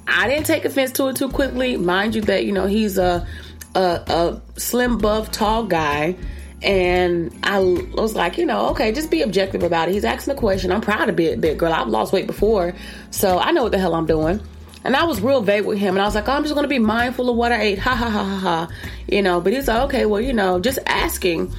I 0.08 0.28
didn't 0.28 0.46
take 0.46 0.66
offense 0.66 0.92
to 0.94 1.08
it 1.10 1.18
too 1.18 1.30
quickly. 1.30 1.78
Mind 1.78 2.16
you, 2.16 2.22
that 2.22 2.46
you 2.46 2.52
know 2.52 2.66
he's 2.66 2.98
a 2.98 3.28
a, 3.76 3.80
a 4.08 4.60
slim, 4.60 4.98
buff, 4.98 5.32
tall 5.32 5.66
guy, 5.66 6.16
and 6.62 7.38
I 7.44 7.60
was 7.60 8.16
like, 8.16 8.38
you 8.38 8.46
know, 8.46 8.70
okay, 8.70 8.92
just 8.92 9.12
be 9.12 9.22
objective 9.22 9.64
about 9.64 9.90
it. 9.90 9.94
He's 9.94 10.06
asking 10.06 10.34
a 10.34 10.38
question. 10.38 10.72
I'm 10.72 10.82
proud 10.82 11.06
to 11.06 11.14
be 11.14 11.30
a 11.30 11.38
big 11.38 11.60
girl. 11.60 11.72
I've 11.72 11.88
lost 11.88 12.14
weight 12.14 12.28
before, 12.28 12.74
so 13.12 13.38
I 13.38 13.52
know 13.52 13.64
what 13.64 13.72
the 13.72 13.80
hell 13.80 13.94
I'm 13.94 14.06
doing. 14.06 14.42
And 14.84 14.96
I 14.96 15.04
was 15.04 15.20
real 15.20 15.42
vague 15.42 15.66
with 15.66 15.78
him, 15.78 15.96
and 15.96 16.02
I 16.02 16.06
was 16.06 16.16
like, 16.16 16.30
oh, 16.30 16.32
I'm 16.32 16.44
just 16.44 16.56
gonna 16.56 16.68
be 16.68 16.80
mindful 16.80 17.30
of 17.30 17.36
what 17.36 17.52
I 17.52 17.62
ate. 17.62 17.80
Ha 17.80 17.94
ha 17.94 18.10
ha 18.10 18.24
ha 18.24 18.38
ha. 18.38 18.70
You 19.08 19.22
know, 19.22 19.42
but 19.42 19.54
he's 19.54 19.68
like, 19.68 19.82
okay, 19.84 20.06
well, 20.06 20.22
you 20.22 20.34
know, 20.34 20.60
just 20.60 20.80
asking. 20.86 21.54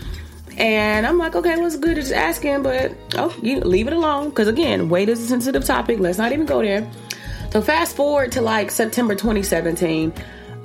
And 0.56 1.06
I'm 1.06 1.18
like, 1.18 1.36
okay, 1.36 1.56
what's 1.56 1.76
good 1.76 1.94
just 1.96 2.12
asking, 2.12 2.62
but 2.64 2.92
oh, 3.14 3.36
you 3.42 3.60
leave 3.60 3.86
it 3.86 3.92
alone. 3.92 4.30
Because 4.30 4.48
again, 4.48 4.88
weight 4.88 5.08
is 5.08 5.22
a 5.22 5.26
sensitive 5.26 5.64
topic. 5.64 6.00
Let's 6.00 6.18
not 6.18 6.32
even 6.32 6.46
go 6.46 6.62
there. 6.62 6.90
So 7.50 7.62
fast 7.62 7.96
forward 7.96 8.32
to 8.32 8.42
like 8.42 8.70
September 8.70 9.14
2017, 9.14 10.12
uh, 10.16 10.20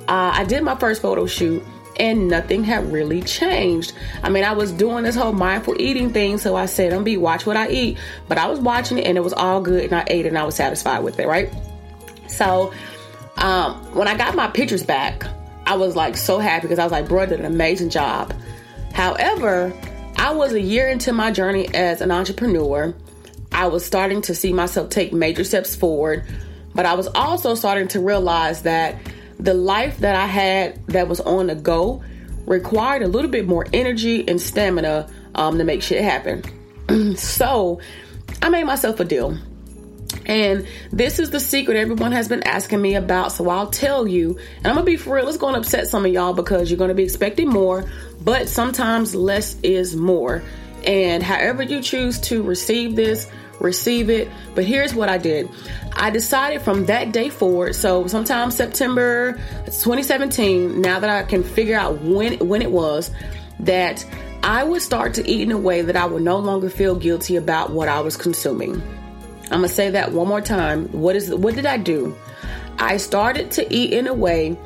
I 0.06 0.44
did 0.44 0.62
my 0.62 0.76
first 0.76 1.00
photo 1.00 1.26
shoot 1.26 1.62
and 1.98 2.28
nothing 2.28 2.62
had 2.64 2.92
really 2.92 3.22
changed. 3.22 3.94
I 4.22 4.28
mean, 4.28 4.44
I 4.44 4.52
was 4.52 4.72
doing 4.72 5.04
this 5.04 5.14
whole 5.14 5.32
mindful 5.32 5.80
eating 5.80 6.12
thing, 6.12 6.38
so 6.38 6.56
I 6.56 6.66
said, 6.66 6.92
I'm 6.92 7.04
be 7.04 7.16
watch 7.16 7.46
what 7.46 7.56
I 7.56 7.70
eat, 7.70 7.98
but 8.28 8.36
I 8.36 8.48
was 8.48 8.58
watching 8.60 8.98
it 8.98 9.06
and 9.06 9.16
it 9.16 9.22
was 9.22 9.32
all 9.32 9.60
good 9.60 9.84
and 9.84 9.94
I 9.94 10.04
ate 10.08 10.26
and 10.26 10.36
I 10.36 10.44
was 10.44 10.56
satisfied 10.56 11.00
with 11.00 11.18
it, 11.18 11.26
right? 11.26 11.52
So, 12.26 12.72
um, 13.36 13.74
when 13.94 14.08
I 14.08 14.16
got 14.16 14.34
my 14.34 14.48
pictures 14.48 14.82
back, 14.82 15.24
I 15.66 15.76
was 15.76 15.96
like 15.96 16.16
so 16.16 16.38
happy 16.38 16.62
because 16.62 16.78
I 16.78 16.84
was 16.84 16.92
like, 16.92 17.08
bro, 17.08 17.26
did 17.26 17.40
an 17.40 17.46
amazing 17.46 17.90
job. 17.90 18.34
However, 18.92 19.72
I 20.16 20.32
was 20.32 20.52
a 20.52 20.60
year 20.60 20.88
into 20.88 21.12
my 21.12 21.30
journey 21.30 21.72
as 21.74 22.00
an 22.00 22.10
entrepreneur. 22.10 22.94
I 23.52 23.68
was 23.68 23.84
starting 23.84 24.20
to 24.22 24.34
see 24.34 24.52
myself 24.52 24.90
take 24.90 25.12
major 25.12 25.44
steps 25.44 25.74
forward, 25.74 26.24
but 26.74 26.86
I 26.86 26.94
was 26.94 27.06
also 27.08 27.54
starting 27.54 27.88
to 27.88 28.00
realize 28.00 28.62
that 28.62 28.96
the 29.38 29.54
life 29.54 29.98
that 29.98 30.16
I 30.16 30.26
had 30.26 30.86
that 30.88 31.08
was 31.08 31.20
on 31.20 31.48
the 31.48 31.54
go 31.54 32.02
required 32.46 33.02
a 33.02 33.08
little 33.08 33.30
bit 33.30 33.46
more 33.46 33.66
energy 33.72 34.26
and 34.28 34.40
stamina 34.40 35.08
um, 35.34 35.58
to 35.58 35.64
make 35.64 35.82
shit 35.82 36.02
happen. 36.02 37.16
so 37.16 37.80
I 38.42 38.48
made 38.48 38.64
myself 38.64 39.00
a 39.00 39.04
deal. 39.04 39.38
And 40.26 40.66
this 40.90 41.18
is 41.18 41.30
the 41.30 41.40
secret 41.40 41.76
everyone 41.76 42.12
has 42.12 42.28
been 42.28 42.42
asking 42.44 42.80
me 42.80 42.94
about, 42.94 43.32
so 43.32 43.48
I'll 43.48 43.70
tell 43.70 44.06
you. 44.06 44.38
And 44.58 44.66
I'm 44.66 44.74
gonna 44.74 44.84
be 44.84 44.96
for 44.96 45.16
real, 45.16 45.28
it's 45.28 45.36
gonna 45.36 45.58
upset 45.58 45.88
some 45.88 46.06
of 46.06 46.12
y'all 46.12 46.32
because 46.32 46.70
you're 46.70 46.78
gonna 46.78 46.94
be 46.94 47.02
expecting 47.02 47.48
more, 47.48 47.84
but 48.22 48.48
sometimes 48.48 49.14
less 49.14 49.56
is 49.62 49.96
more. 49.96 50.42
And 50.84 51.22
however 51.22 51.62
you 51.62 51.82
choose 51.82 52.20
to 52.22 52.42
receive 52.42 52.96
this, 52.96 53.30
receive 53.60 54.10
it. 54.10 54.30
But 54.54 54.64
here's 54.64 54.94
what 54.94 55.08
I 55.08 55.18
did 55.18 55.48
I 55.94 56.10
decided 56.10 56.62
from 56.62 56.86
that 56.86 57.12
day 57.12 57.28
forward, 57.28 57.74
so 57.74 58.06
sometime 58.06 58.50
September 58.50 59.32
2017, 59.66 60.80
now 60.80 61.00
that 61.00 61.10
I 61.10 61.22
can 61.22 61.42
figure 61.42 61.76
out 61.76 62.00
when, 62.02 62.38
when 62.46 62.62
it 62.62 62.70
was, 62.70 63.10
that 63.60 64.04
I 64.42 64.64
would 64.64 64.82
start 64.82 65.14
to 65.14 65.28
eat 65.28 65.42
in 65.42 65.52
a 65.52 65.58
way 65.58 65.82
that 65.82 65.96
I 65.96 66.04
would 66.04 66.22
no 66.22 66.38
longer 66.38 66.68
feel 66.68 66.94
guilty 66.94 67.36
about 67.36 67.70
what 67.70 67.88
I 67.88 68.00
was 68.00 68.16
consuming. 68.16 68.82
I'm 69.44 69.60
gonna 69.60 69.68
say 69.68 69.90
that 69.90 70.12
one 70.12 70.28
more 70.28 70.40
time. 70.40 70.88
What 70.88 71.16
is 71.16 71.32
what 71.34 71.54
did 71.54 71.66
I 71.66 71.76
do? 71.76 72.16
I 72.78 72.96
started 72.96 73.50
to 73.52 73.74
eat 73.74 73.92
in 73.92 74.06
a 74.06 74.14
way 74.14 74.56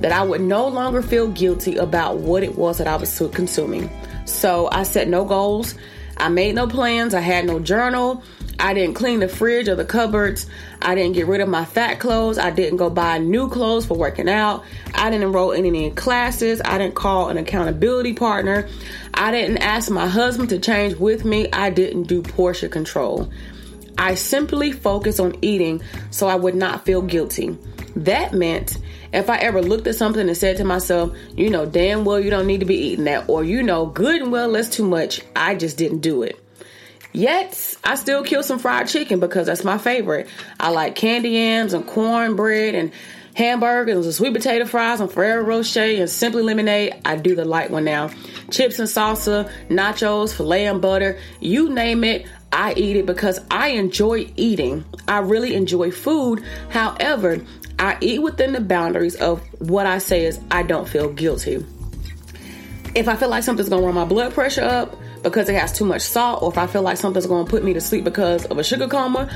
that 0.00 0.12
I 0.12 0.22
would 0.22 0.40
no 0.40 0.68
longer 0.68 1.02
feel 1.02 1.28
guilty 1.28 1.76
about 1.76 2.18
what 2.18 2.42
it 2.42 2.56
was 2.56 2.78
that 2.78 2.86
I 2.86 2.96
was 2.96 3.16
consuming. 3.32 3.90
So 4.26 4.68
I 4.70 4.82
set 4.82 5.08
no 5.08 5.24
goals. 5.24 5.74
I 6.16 6.28
made 6.28 6.54
no 6.54 6.66
plans. 6.66 7.14
I 7.14 7.20
had 7.20 7.44
no 7.44 7.58
journal. 7.58 8.22
I 8.58 8.72
didn't 8.72 8.94
clean 8.94 9.20
the 9.20 9.28
fridge 9.28 9.68
or 9.68 9.74
the 9.74 9.84
cupboards. 9.84 10.46
I 10.80 10.94
didn't 10.94 11.14
get 11.14 11.26
rid 11.26 11.40
of 11.40 11.48
my 11.48 11.64
fat 11.64 11.98
clothes. 11.98 12.38
I 12.38 12.50
didn't 12.50 12.76
go 12.76 12.88
buy 12.88 13.18
new 13.18 13.48
clothes 13.48 13.86
for 13.86 13.96
working 13.96 14.28
out. 14.28 14.64
I 14.94 15.10
didn't 15.10 15.24
enroll 15.24 15.52
in 15.52 15.66
any 15.66 15.90
classes. 15.90 16.62
I 16.64 16.78
didn't 16.78 16.94
call 16.94 17.28
an 17.28 17.36
accountability 17.36 18.14
partner. 18.14 18.68
I 19.12 19.32
didn't 19.32 19.58
ask 19.58 19.90
my 19.90 20.06
husband 20.06 20.50
to 20.50 20.58
change 20.58 20.96
with 20.96 21.24
me. 21.24 21.48
I 21.52 21.70
didn't 21.70 22.04
do 22.04 22.22
portion 22.22 22.70
control. 22.70 23.30
I 23.98 24.14
simply 24.14 24.72
focused 24.72 25.20
on 25.20 25.36
eating 25.42 25.82
so 26.10 26.26
I 26.26 26.34
would 26.34 26.54
not 26.54 26.84
feel 26.84 27.02
guilty. 27.02 27.56
That 27.96 28.32
meant 28.32 28.78
if 29.12 29.30
I 29.30 29.38
ever 29.38 29.62
looked 29.62 29.86
at 29.86 29.94
something 29.94 30.26
and 30.26 30.36
said 30.36 30.56
to 30.56 30.64
myself, 30.64 31.16
you 31.36 31.50
know, 31.50 31.64
damn 31.66 32.04
well 32.04 32.18
you 32.18 32.30
don't 32.30 32.46
need 32.46 32.60
to 32.60 32.66
be 32.66 32.76
eating 32.76 33.04
that, 33.04 33.28
or 33.28 33.44
you 33.44 33.62
know, 33.62 33.86
good 33.86 34.22
and 34.22 34.32
well 34.32 34.50
that's 34.50 34.68
too 34.68 34.86
much, 34.88 35.20
I 35.36 35.54
just 35.54 35.76
didn't 35.76 36.00
do 36.00 36.22
it. 36.22 36.40
Yet, 37.12 37.76
I 37.84 37.94
still 37.94 38.24
kill 38.24 38.42
some 38.42 38.58
fried 38.58 38.88
chicken 38.88 39.20
because 39.20 39.46
that's 39.46 39.62
my 39.62 39.78
favorite. 39.78 40.28
I 40.58 40.70
like 40.70 40.96
candy 40.96 41.30
yams 41.30 41.72
and 41.72 41.86
cornbread 41.86 42.74
and 42.74 42.90
hamburgers 43.34 44.04
and 44.04 44.14
sweet 44.14 44.32
potato 44.32 44.64
fries 44.64 45.00
and 45.00 45.10
Ferrero 45.10 45.44
Rocher 45.44 45.80
and 45.80 46.10
Simply 46.10 46.42
Lemonade. 46.42 47.00
I 47.04 47.14
do 47.14 47.36
the 47.36 47.44
light 47.44 47.70
one 47.70 47.84
now. 47.84 48.10
Chips 48.50 48.80
and 48.80 48.88
salsa, 48.88 49.48
nachos, 49.68 50.34
filet 50.34 50.66
and 50.66 50.82
butter, 50.82 51.16
you 51.38 51.70
name 51.70 52.02
it. 52.02 52.26
I 52.52 52.72
eat 52.74 52.96
it 52.96 53.06
because 53.06 53.40
I 53.48 53.68
enjoy 53.68 54.32
eating. 54.36 54.84
I 55.06 55.18
really 55.18 55.54
enjoy 55.54 55.92
food. 55.92 56.42
However, 56.70 57.44
I 57.78 57.96
eat 58.00 58.22
within 58.22 58.52
the 58.52 58.60
boundaries 58.60 59.14
of 59.16 59.40
what 59.60 59.86
I 59.86 59.98
say 59.98 60.24
is 60.24 60.40
I 60.50 60.62
don't 60.62 60.88
feel 60.88 61.12
guilty. 61.12 61.64
If 62.94 63.08
I 63.08 63.16
feel 63.16 63.28
like 63.28 63.42
something's 63.42 63.68
gonna 63.68 63.84
run 63.84 63.94
my 63.94 64.04
blood 64.04 64.32
pressure 64.32 64.62
up 64.62 64.96
because 65.22 65.48
it 65.48 65.54
has 65.54 65.72
too 65.72 65.84
much 65.84 66.02
salt, 66.02 66.42
or 66.42 66.52
if 66.52 66.58
I 66.58 66.66
feel 66.66 66.82
like 66.82 66.96
something's 66.96 67.26
gonna 67.26 67.48
put 67.48 67.64
me 67.64 67.72
to 67.72 67.80
sleep 67.80 68.04
because 68.04 68.44
of 68.46 68.58
a 68.58 68.64
sugar 68.64 68.86
coma, 68.86 69.28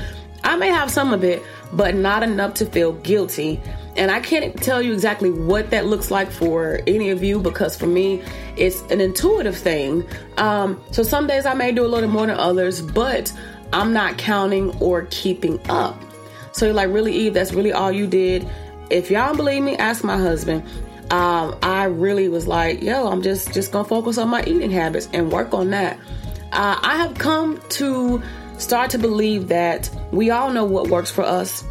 I 0.43 0.55
may 0.55 0.69
have 0.69 0.89
some 0.89 1.13
of 1.13 1.23
it, 1.23 1.43
but 1.73 1.95
not 1.95 2.23
enough 2.23 2.53
to 2.55 2.65
feel 2.65 2.93
guilty. 2.93 3.59
And 3.97 4.09
I 4.09 4.21
can't 4.21 4.55
tell 4.61 4.81
you 4.81 4.93
exactly 4.93 5.29
what 5.29 5.71
that 5.71 5.85
looks 5.85 6.09
like 6.09 6.31
for 6.31 6.79
any 6.87 7.09
of 7.09 7.21
you 7.21 7.39
because 7.39 7.75
for 7.75 7.87
me, 7.87 8.21
it's 8.55 8.79
an 8.91 9.01
intuitive 9.01 9.57
thing. 9.57 10.05
Um, 10.37 10.81
so 10.91 11.03
some 11.03 11.27
days 11.27 11.45
I 11.45 11.53
may 11.53 11.73
do 11.73 11.85
a 11.85 11.87
little 11.87 12.09
more 12.09 12.27
than 12.27 12.37
others, 12.37 12.81
but 12.81 13.33
I'm 13.73 13.91
not 13.91 14.17
counting 14.17 14.75
or 14.79 15.07
keeping 15.09 15.59
up. 15.69 16.01
So 16.59 16.65
you're 16.65 16.75
like, 16.75 16.89
really, 16.89 17.13
Eve, 17.13 17.33
that's 17.33 17.53
really 17.53 17.71
all 17.71 17.89
you 17.89 18.05
did. 18.05 18.45
If 18.89 19.09
y'all 19.09 19.27
don't 19.27 19.37
believe 19.37 19.63
me, 19.63 19.77
ask 19.77 20.03
my 20.03 20.17
husband. 20.17 20.63
Um, 21.09 21.57
I 21.63 21.85
really 21.85 22.27
was 22.27 22.47
like, 22.47 22.81
yo, 22.83 23.07
I'm 23.07 23.21
just 23.21 23.53
just 23.53 23.71
gonna 23.71 23.87
focus 23.87 24.17
on 24.17 24.27
my 24.27 24.43
eating 24.43 24.69
habits 24.69 25.07
and 25.13 25.31
work 25.31 25.53
on 25.53 25.69
that. 25.69 25.97
Uh, 26.51 26.77
I 26.83 26.97
have 26.97 27.17
come 27.17 27.61
to 27.69 28.21
start 28.57 28.89
to 28.91 28.97
believe 28.97 29.47
that 29.47 29.89
we 30.11 30.31
all 30.31 30.51
know 30.51 30.65
what 30.65 30.89
works 30.89 31.09
for 31.09 31.21
us 31.21 31.63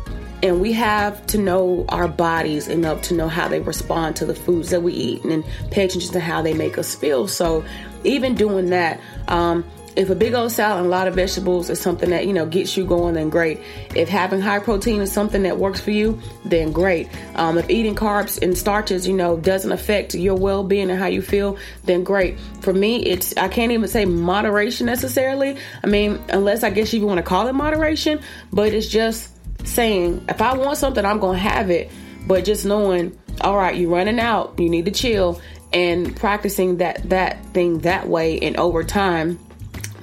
and 0.42 0.58
we 0.58 0.72
have 0.72 1.26
to 1.26 1.36
know 1.36 1.84
our 1.90 2.08
bodies 2.08 2.66
enough 2.66 3.02
to 3.02 3.14
know 3.14 3.28
how 3.28 3.46
they 3.46 3.60
respond 3.60 4.16
to 4.16 4.24
the 4.24 4.34
foods 4.34 4.70
that 4.70 4.80
we 4.80 4.94
eat 4.94 5.22
and 5.24 5.44
pay 5.70 5.84
attention 5.84 6.12
to 6.12 6.20
how 6.20 6.40
they 6.40 6.54
make 6.54 6.78
us 6.78 6.94
feel 6.94 7.28
so 7.28 7.62
even 8.04 8.34
doing 8.34 8.70
that 8.70 9.00
um, 9.26 9.64
if 9.98 10.10
a 10.10 10.14
big 10.14 10.32
old 10.32 10.52
salad 10.52 10.78
and 10.78 10.86
a 10.86 10.88
lot 10.88 11.08
of 11.08 11.14
vegetables 11.16 11.68
is 11.68 11.80
something 11.80 12.10
that 12.10 12.24
you 12.24 12.32
know 12.32 12.46
gets 12.46 12.76
you 12.76 12.86
going 12.86 13.14
then 13.14 13.28
great. 13.28 13.60
If 13.96 14.08
having 14.08 14.40
high 14.40 14.60
protein 14.60 15.00
is 15.00 15.10
something 15.10 15.42
that 15.42 15.58
works 15.58 15.80
for 15.80 15.90
you 15.90 16.20
then 16.44 16.70
great. 16.70 17.08
Um, 17.34 17.58
if 17.58 17.68
eating 17.68 17.96
carbs 17.96 18.40
and 18.40 18.56
starches 18.56 19.08
you 19.08 19.14
know 19.14 19.36
doesn't 19.36 19.72
affect 19.72 20.14
your 20.14 20.36
well-being 20.36 20.88
and 20.88 20.98
how 20.98 21.06
you 21.06 21.20
feel 21.20 21.58
then 21.84 22.04
great. 22.04 22.38
For 22.60 22.72
me 22.72 23.04
it's 23.04 23.36
i 23.36 23.48
can't 23.48 23.72
even 23.72 23.88
say 23.88 24.04
moderation 24.04 24.86
necessarily. 24.86 25.56
I 25.82 25.88
mean 25.88 26.22
unless 26.28 26.62
i 26.62 26.70
guess 26.70 26.92
you 26.92 26.98
even 26.98 27.08
want 27.08 27.18
to 27.18 27.24
call 27.24 27.48
it 27.48 27.52
moderation 27.52 28.20
but 28.52 28.72
it's 28.72 28.86
just 28.86 29.34
saying 29.66 30.24
if 30.28 30.40
i 30.40 30.56
want 30.56 30.78
something 30.78 31.04
i'm 31.04 31.18
gonna 31.18 31.38
have 31.38 31.70
it. 31.70 31.90
But 32.28 32.44
just 32.44 32.64
knowing 32.64 33.18
all 33.40 33.56
right 33.56 33.76
you're 33.76 33.90
running 33.90 34.20
out 34.20 34.60
you 34.60 34.68
need 34.70 34.84
to 34.84 34.92
chill 34.92 35.40
and 35.72 36.14
practicing 36.16 36.76
that 36.76 37.08
that 37.10 37.44
thing 37.46 37.80
that 37.80 38.08
way 38.08 38.38
and 38.38 38.56
over 38.56 38.84
time 38.84 39.38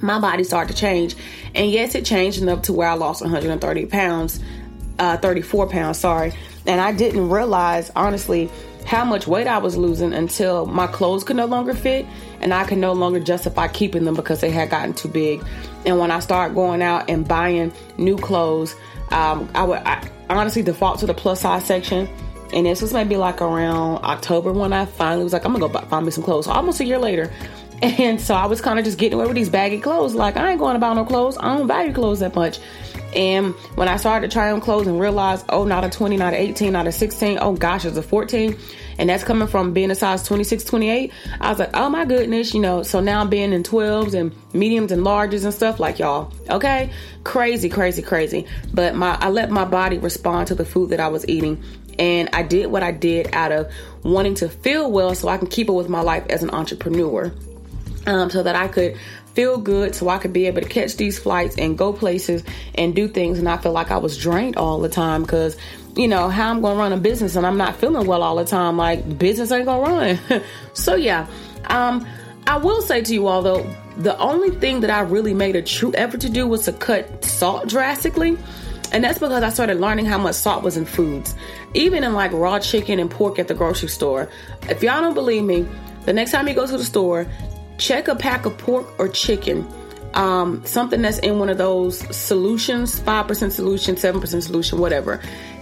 my 0.00 0.18
body 0.18 0.44
started 0.44 0.74
to 0.74 0.80
change. 0.80 1.16
And 1.54 1.70
yes, 1.70 1.94
it 1.94 2.04
changed 2.04 2.40
enough 2.42 2.62
to 2.62 2.72
where 2.72 2.88
I 2.88 2.94
lost 2.94 3.22
130 3.22 3.86
pounds, 3.86 4.40
uh, 4.98 5.16
34 5.18 5.68
pounds, 5.68 5.98
sorry. 5.98 6.32
And 6.66 6.80
I 6.80 6.92
didn't 6.92 7.28
realize, 7.28 7.90
honestly, 7.96 8.50
how 8.86 9.04
much 9.04 9.26
weight 9.26 9.48
I 9.48 9.58
was 9.58 9.76
losing 9.76 10.14
until 10.14 10.64
my 10.66 10.86
clothes 10.86 11.24
could 11.24 11.36
no 11.36 11.46
longer 11.46 11.74
fit 11.74 12.06
and 12.40 12.54
I 12.54 12.64
could 12.64 12.78
no 12.78 12.92
longer 12.92 13.18
justify 13.18 13.66
keeping 13.66 14.04
them 14.04 14.14
because 14.14 14.40
they 14.40 14.50
had 14.50 14.70
gotten 14.70 14.94
too 14.94 15.08
big. 15.08 15.44
And 15.84 15.98
when 15.98 16.10
I 16.10 16.20
started 16.20 16.54
going 16.54 16.82
out 16.82 17.10
and 17.10 17.26
buying 17.26 17.72
new 17.98 18.16
clothes, 18.16 18.76
um, 19.10 19.48
I 19.54 19.64
would 19.64 19.78
I 19.78 20.08
honestly 20.28 20.62
default 20.62 21.00
to 21.00 21.06
the 21.06 21.14
plus 21.14 21.40
size 21.40 21.64
section. 21.64 22.08
And 22.52 22.66
this 22.66 22.80
was 22.80 22.92
maybe 22.92 23.16
like 23.16 23.42
around 23.42 24.04
October 24.04 24.52
when 24.52 24.72
I 24.72 24.86
finally 24.86 25.24
was 25.24 25.32
like, 25.32 25.44
I'm 25.44 25.52
gonna 25.52 25.66
go 25.66 25.72
buy, 25.72 25.84
find 25.86 26.04
me 26.04 26.12
some 26.12 26.22
clothes. 26.22 26.46
Almost 26.46 26.78
a 26.80 26.84
year 26.84 26.98
later, 26.98 27.32
and 27.82 28.20
so 28.20 28.34
I 28.34 28.46
was 28.46 28.60
kind 28.60 28.78
of 28.78 28.84
just 28.84 28.98
getting 28.98 29.18
away 29.18 29.26
with 29.26 29.36
these 29.36 29.50
baggy 29.50 29.80
clothes. 29.80 30.14
Like, 30.14 30.36
I 30.36 30.50
ain't 30.50 30.58
going 30.58 30.74
to 30.74 30.80
buy 30.80 30.94
no 30.94 31.04
clothes. 31.04 31.36
I 31.38 31.56
don't 31.56 31.66
value 31.66 31.92
clothes 31.92 32.20
that 32.20 32.34
much. 32.34 32.58
And 33.14 33.54
when 33.76 33.88
I 33.88 33.96
started 33.96 34.30
to 34.30 34.34
try 34.34 34.50
on 34.50 34.60
clothes 34.60 34.86
and 34.86 35.00
realized, 35.00 35.46
oh, 35.48 35.64
not 35.64 35.84
a 35.84 35.90
20, 35.90 36.16
not 36.16 36.34
a 36.34 36.36
18, 36.36 36.72
not 36.72 36.86
a 36.86 36.92
16, 36.92 37.38
oh 37.40 37.54
gosh, 37.54 37.84
it's 37.84 37.96
a 37.96 38.02
14. 38.02 38.56
And 38.98 39.08
that's 39.08 39.24
coming 39.24 39.48
from 39.48 39.72
being 39.72 39.90
a 39.90 39.94
size 39.94 40.22
26, 40.22 40.64
28. 40.64 41.12
I 41.40 41.48
was 41.50 41.58
like, 41.58 41.70
oh 41.74 41.88
my 41.88 42.04
goodness, 42.04 42.54
you 42.54 42.60
know. 42.60 42.82
So 42.82 43.00
now 43.00 43.20
I'm 43.20 43.28
being 43.28 43.52
in 43.52 43.62
12s 43.62 44.14
and 44.14 44.34
mediums 44.54 44.92
and 44.92 45.02
larges 45.02 45.44
and 45.44 45.52
stuff 45.52 45.80
like 45.80 45.98
y'all. 45.98 46.32
Okay? 46.48 46.90
Crazy, 47.24 47.68
crazy, 47.68 48.02
crazy. 48.02 48.46
But 48.72 48.94
my 48.94 49.16
I 49.20 49.28
let 49.30 49.50
my 49.50 49.64
body 49.64 49.98
respond 49.98 50.48
to 50.48 50.54
the 50.54 50.64
food 50.64 50.90
that 50.90 51.00
I 51.00 51.08
was 51.08 51.26
eating. 51.28 51.62
And 51.98 52.28
I 52.34 52.42
did 52.42 52.66
what 52.66 52.82
I 52.82 52.92
did 52.92 53.34
out 53.34 53.52
of 53.52 53.72
wanting 54.02 54.34
to 54.36 54.48
feel 54.50 54.90
well 54.90 55.14
so 55.14 55.28
I 55.28 55.38
can 55.38 55.46
keep 55.46 55.68
it 55.68 55.72
with 55.72 55.88
my 55.88 56.02
life 56.02 56.26
as 56.28 56.42
an 56.42 56.50
entrepreneur 56.50 57.32
um, 58.06 58.30
so 58.30 58.42
that 58.42 58.56
I 58.56 58.68
could 58.68 58.96
feel 59.34 59.58
good 59.58 59.94
so 59.94 60.08
I 60.08 60.18
could 60.18 60.32
be 60.32 60.46
able 60.46 60.62
to 60.62 60.68
catch 60.68 60.96
these 60.96 61.18
flights 61.18 61.56
and 61.58 61.76
go 61.76 61.92
places 61.92 62.42
and 62.74 62.94
do 62.94 63.06
things 63.06 63.38
and 63.38 63.48
I 63.48 63.58
feel 63.58 63.72
like 63.72 63.90
I 63.90 63.98
was 63.98 64.16
drained 64.16 64.56
all 64.56 64.80
the 64.80 64.88
time 64.88 65.22
because 65.22 65.58
you 65.94 66.08
know 66.08 66.30
how 66.30 66.50
I'm 66.50 66.62
gonna 66.62 66.78
run 66.78 66.92
a 66.94 66.96
business 66.96 67.36
and 67.36 67.46
I'm 67.46 67.58
not 67.58 67.76
feeling 67.76 68.06
well 68.06 68.22
all 68.22 68.36
the 68.36 68.46
time 68.46 68.78
like 68.78 69.18
business 69.18 69.52
ain't 69.52 69.66
gonna 69.66 70.18
run 70.18 70.42
so 70.72 70.94
yeah 70.94 71.26
um 71.66 72.06
I 72.46 72.56
will 72.56 72.80
say 72.80 73.02
to 73.02 73.12
you 73.12 73.26
all 73.26 73.42
though 73.42 73.70
the 73.98 74.16
only 74.18 74.52
thing 74.52 74.80
that 74.80 74.90
I 74.90 75.00
really 75.00 75.34
made 75.34 75.54
a 75.54 75.62
true 75.62 75.92
effort 75.94 76.22
to 76.22 76.30
do 76.30 76.46
was 76.46 76.64
to 76.64 76.72
cut 76.72 77.22
salt 77.22 77.68
drastically 77.68 78.38
And 78.92 79.02
that's 79.04 79.18
because 79.18 79.42
I 79.42 79.50
started 79.50 79.80
learning 79.80 80.06
how 80.06 80.18
much 80.18 80.36
salt 80.36 80.62
was 80.62 80.76
in 80.76 80.84
foods, 80.84 81.34
even 81.74 82.04
in 82.04 82.14
like 82.14 82.32
raw 82.32 82.58
chicken 82.58 82.98
and 82.98 83.10
pork 83.10 83.38
at 83.38 83.48
the 83.48 83.54
grocery 83.54 83.88
store. 83.88 84.28
If 84.70 84.82
y'all 84.82 85.02
don't 85.02 85.14
believe 85.14 85.42
me, 85.42 85.66
the 86.04 86.12
next 86.12 86.30
time 86.30 86.46
you 86.48 86.54
go 86.54 86.66
to 86.66 86.78
the 86.78 86.84
store, 86.84 87.26
check 87.78 88.08
a 88.08 88.14
pack 88.14 88.46
of 88.46 88.56
pork 88.58 88.98
or 88.98 89.08
chicken. 89.08 89.66
Um, 90.14 90.64
something 90.64 91.02
that's 91.02 91.18
in 91.18 91.38
one 91.38 91.50
of 91.50 91.58
those 91.58 91.98
solutions 92.16 92.98
5% 92.98 93.52
solution, 93.52 93.96
7% 93.96 94.42
solution, 94.42 94.78
whatever. 94.78 95.20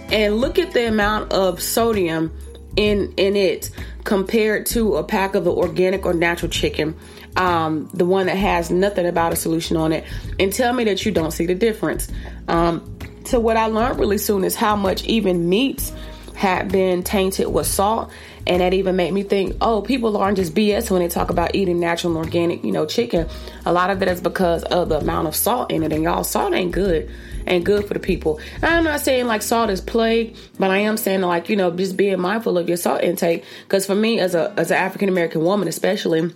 And 0.09 0.37
look 0.37 0.57
at 0.57 0.71
the 0.71 0.87
amount 0.87 1.33
of 1.33 1.61
sodium 1.61 2.31
in 2.77 3.13
in 3.17 3.35
it 3.35 3.69
compared 4.03 4.65
to 4.67 4.95
a 4.95 5.03
pack 5.03 5.35
of 5.35 5.45
the 5.45 5.51
organic 5.51 6.05
or 6.05 6.13
natural 6.13 6.51
chicken 6.51 6.95
um, 7.35 7.89
the 7.93 8.05
one 8.05 8.27
that 8.27 8.37
has 8.37 8.71
nothing 8.71 9.05
about 9.05 9.33
a 9.33 9.35
solution 9.35 9.77
on 9.77 9.91
it, 9.91 10.05
and 10.39 10.53
tell 10.53 10.73
me 10.73 10.83
that 10.85 11.05
you 11.05 11.11
don't 11.11 11.31
see 11.31 11.45
the 11.45 11.55
difference. 11.55 12.11
Um, 12.47 12.97
so, 13.25 13.39
what 13.39 13.57
I 13.57 13.65
learned 13.65 13.99
really 13.99 14.17
soon 14.17 14.43
is 14.43 14.55
how 14.55 14.75
much 14.75 15.03
even 15.05 15.49
meats 15.49 15.91
had 16.35 16.71
been 16.71 17.03
tainted 17.03 17.47
with 17.47 17.67
salt. 17.67 18.11
And 18.47 18.61
that 18.61 18.75
even 18.75 18.95
made 18.95 19.11
me 19.11 19.23
think, 19.23 19.55
oh, 19.59 19.81
people 19.81 20.17
aren't 20.17 20.37
just 20.37 20.53
BS 20.53 20.91
when 20.91 21.01
they 21.01 21.07
talk 21.07 21.31
about 21.31 21.55
eating 21.55 21.79
natural 21.79 22.15
and 22.15 22.23
organic, 22.23 22.63
you 22.63 22.71
know, 22.71 22.85
chicken. 22.85 23.27
A 23.65 23.73
lot 23.73 23.89
of 23.89 24.01
it 24.03 24.07
is 24.07 24.21
because 24.21 24.63
of 24.65 24.89
the 24.89 24.99
amount 24.99 25.27
of 25.27 25.35
salt 25.35 25.71
in 25.71 25.81
it. 25.81 25.91
And 25.91 26.03
y'all, 26.03 26.23
salt 26.23 26.53
ain't 26.53 26.71
good. 26.71 27.09
Ain't 27.47 27.63
good 27.63 27.87
for 27.87 27.95
the 27.95 27.99
people. 27.99 28.39
I'm 28.61 28.83
not 28.83 29.01
saying 29.01 29.25
like 29.25 29.41
salt 29.41 29.69
is 29.71 29.81
plague, 29.81 30.35
but 30.59 30.69
I 30.69 30.77
am 30.79 30.97
saying 30.97 31.21
like, 31.21 31.49
you 31.49 31.55
know, 31.55 31.71
just 31.71 31.97
being 31.97 32.19
mindful 32.19 32.57
of 32.57 32.67
your 32.67 32.77
salt 32.77 33.03
intake. 33.03 33.43
Because 33.63 33.85
for 33.85 33.95
me, 33.95 34.19
as 34.19 34.35
a 34.35 34.53
as 34.57 34.71
an 34.71 34.77
African 34.77 35.09
American 35.09 35.43
woman, 35.43 35.67
especially, 35.67 36.31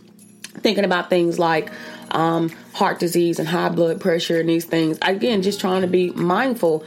thinking 0.61 0.85
about 0.85 1.09
things 1.09 1.39
like 1.39 1.71
um, 2.11 2.49
heart 2.73 2.99
disease 2.99 3.39
and 3.39 3.47
high 3.47 3.69
blood 3.69 4.01
pressure 4.01 4.39
and 4.39 4.49
these 4.49 4.65
things. 4.65 4.97
Again, 5.01 5.41
just 5.41 5.59
trying 5.59 5.81
to 5.81 5.87
be 5.87 6.11
mindful 6.11 6.83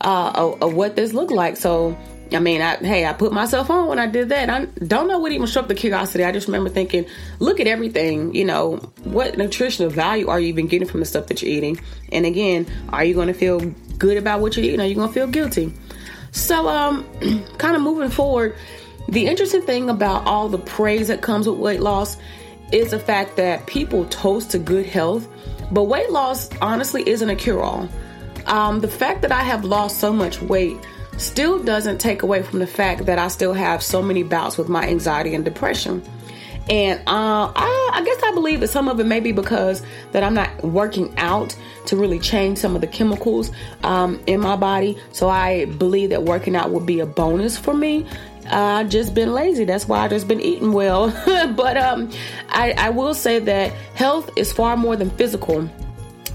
uh, 0.00 0.32
of, 0.34 0.62
of, 0.62 0.74
what 0.74 0.96
this 0.96 1.12
looked 1.12 1.32
like. 1.32 1.56
So, 1.56 1.96
I 2.34 2.40
mean, 2.40 2.60
I, 2.60 2.76
hey, 2.76 3.06
I 3.06 3.12
put 3.12 3.32
myself 3.32 3.70
on 3.70 3.88
when 3.88 3.98
I 3.98 4.06
did 4.06 4.28
that. 4.30 4.50
I 4.50 4.66
don't 4.84 5.08
know 5.08 5.18
what 5.18 5.32
even 5.32 5.46
struck 5.46 5.68
the 5.68 5.74
curiosity. 5.74 6.24
I 6.24 6.32
just 6.32 6.48
remember 6.48 6.70
thinking, 6.70 7.06
look 7.38 7.60
at 7.60 7.66
everything. 7.66 8.34
You 8.34 8.44
know, 8.44 8.76
what 9.04 9.38
nutritional 9.38 9.90
value 9.90 10.28
are 10.28 10.40
you 10.40 10.48
even 10.48 10.66
getting 10.66 10.88
from 10.88 11.00
the 11.00 11.06
stuff 11.06 11.26
that 11.26 11.42
you're 11.42 11.50
eating? 11.50 11.80
And 12.12 12.26
again, 12.26 12.66
are 12.90 13.04
you 13.04 13.14
going 13.14 13.28
to 13.28 13.34
feel 13.34 13.60
good 13.98 14.16
about 14.16 14.40
what 14.40 14.56
you're 14.56 14.64
eating? 14.64 14.80
Are 14.80 14.86
you 14.86 14.94
going 14.94 15.08
to 15.08 15.14
feel 15.14 15.26
guilty? 15.26 15.72
So, 16.32 16.68
um, 16.68 17.04
kind 17.58 17.76
of 17.76 17.82
moving 17.82 18.10
forward, 18.10 18.56
the 19.08 19.26
interesting 19.26 19.62
thing 19.62 19.90
about 19.90 20.26
all 20.26 20.48
the 20.48 20.58
praise 20.58 21.08
that 21.08 21.22
comes 21.22 21.48
with 21.48 21.58
weight 21.58 21.80
loss 21.80 22.16
is 22.72 22.90
the 22.90 22.98
fact 22.98 23.36
that 23.36 23.66
people 23.66 24.04
toast 24.06 24.50
to 24.52 24.58
good 24.58 24.86
health, 24.86 25.28
but 25.70 25.84
weight 25.84 26.10
loss 26.10 26.48
honestly 26.60 27.08
isn't 27.08 27.28
a 27.28 27.36
cure 27.36 27.62
all. 27.62 27.88
Um, 28.46 28.80
the 28.80 28.88
fact 28.88 29.22
that 29.22 29.32
I 29.32 29.42
have 29.42 29.64
lost 29.64 30.00
so 30.00 30.12
much 30.12 30.40
weight 30.42 30.76
still 31.20 31.62
doesn't 31.62 31.98
take 31.98 32.22
away 32.22 32.42
from 32.42 32.58
the 32.58 32.66
fact 32.66 33.06
that 33.06 33.18
I 33.18 33.28
still 33.28 33.54
have 33.54 33.82
so 33.82 34.02
many 34.02 34.22
bouts 34.22 34.58
with 34.58 34.68
my 34.68 34.86
anxiety 34.86 35.34
and 35.34 35.44
depression. 35.44 36.02
And 36.68 37.00
uh, 37.00 37.52
I, 37.54 37.90
I, 37.92 38.02
guess 38.04 38.22
I 38.22 38.32
believe 38.32 38.60
that 38.60 38.68
some 38.68 38.88
of 38.88 38.98
it 38.98 39.04
may 39.04 39.20
be 39.20 39.32
because 39.32 39.82
that 40.12 40.22
I'm 40.22 40.32
not 40.32 40.64
working 40.64 41.12
out 41.18 41.54
to 41.86 41.96
really 41.96 42.18
change 42.18 42.56
some 42.56 42.74
of 42.74 42.80
the 42.80 42.86
chemicals 42.86 43.50
um, 43.82 44.18
in 44.26 44.40
my 44.40 44.56
body. 44.56 44.98
So 45.12 45.28
I 45.28 45.66
believe 45.66 46.10
that 46.10 46.22
working 46.22 46.56
out 46.56 46.70
would 46.70 46.86
be 46.86 47.00
a 47.00 47.06
bonus 47.06 47.58
for 47.58 47.74
me. 47.74 48.06
I've 48.46 48.88
just 48.88 49.14
been 49.14 49.32
lazy. 49.32 49.64
That's 49.64 49.86
why 49.86 50.00
I 50.00 50.08
just 50.08 50.26
been 50.26 50.40
eating 50.40 50.72
well. 50.72 51.10
but 51.54 51.76
um, 51.76 52.10
I, 52.48 52.72
I 52.72 52.90
will 52.90 53.14
say 53.14 53.38
that 53.40 53.72
health 53.94 54.30
is 54.36 54.50
far 54.50 54.76
more 54.76 54.96
than 54.96 55.10
physical. 55.10 55.68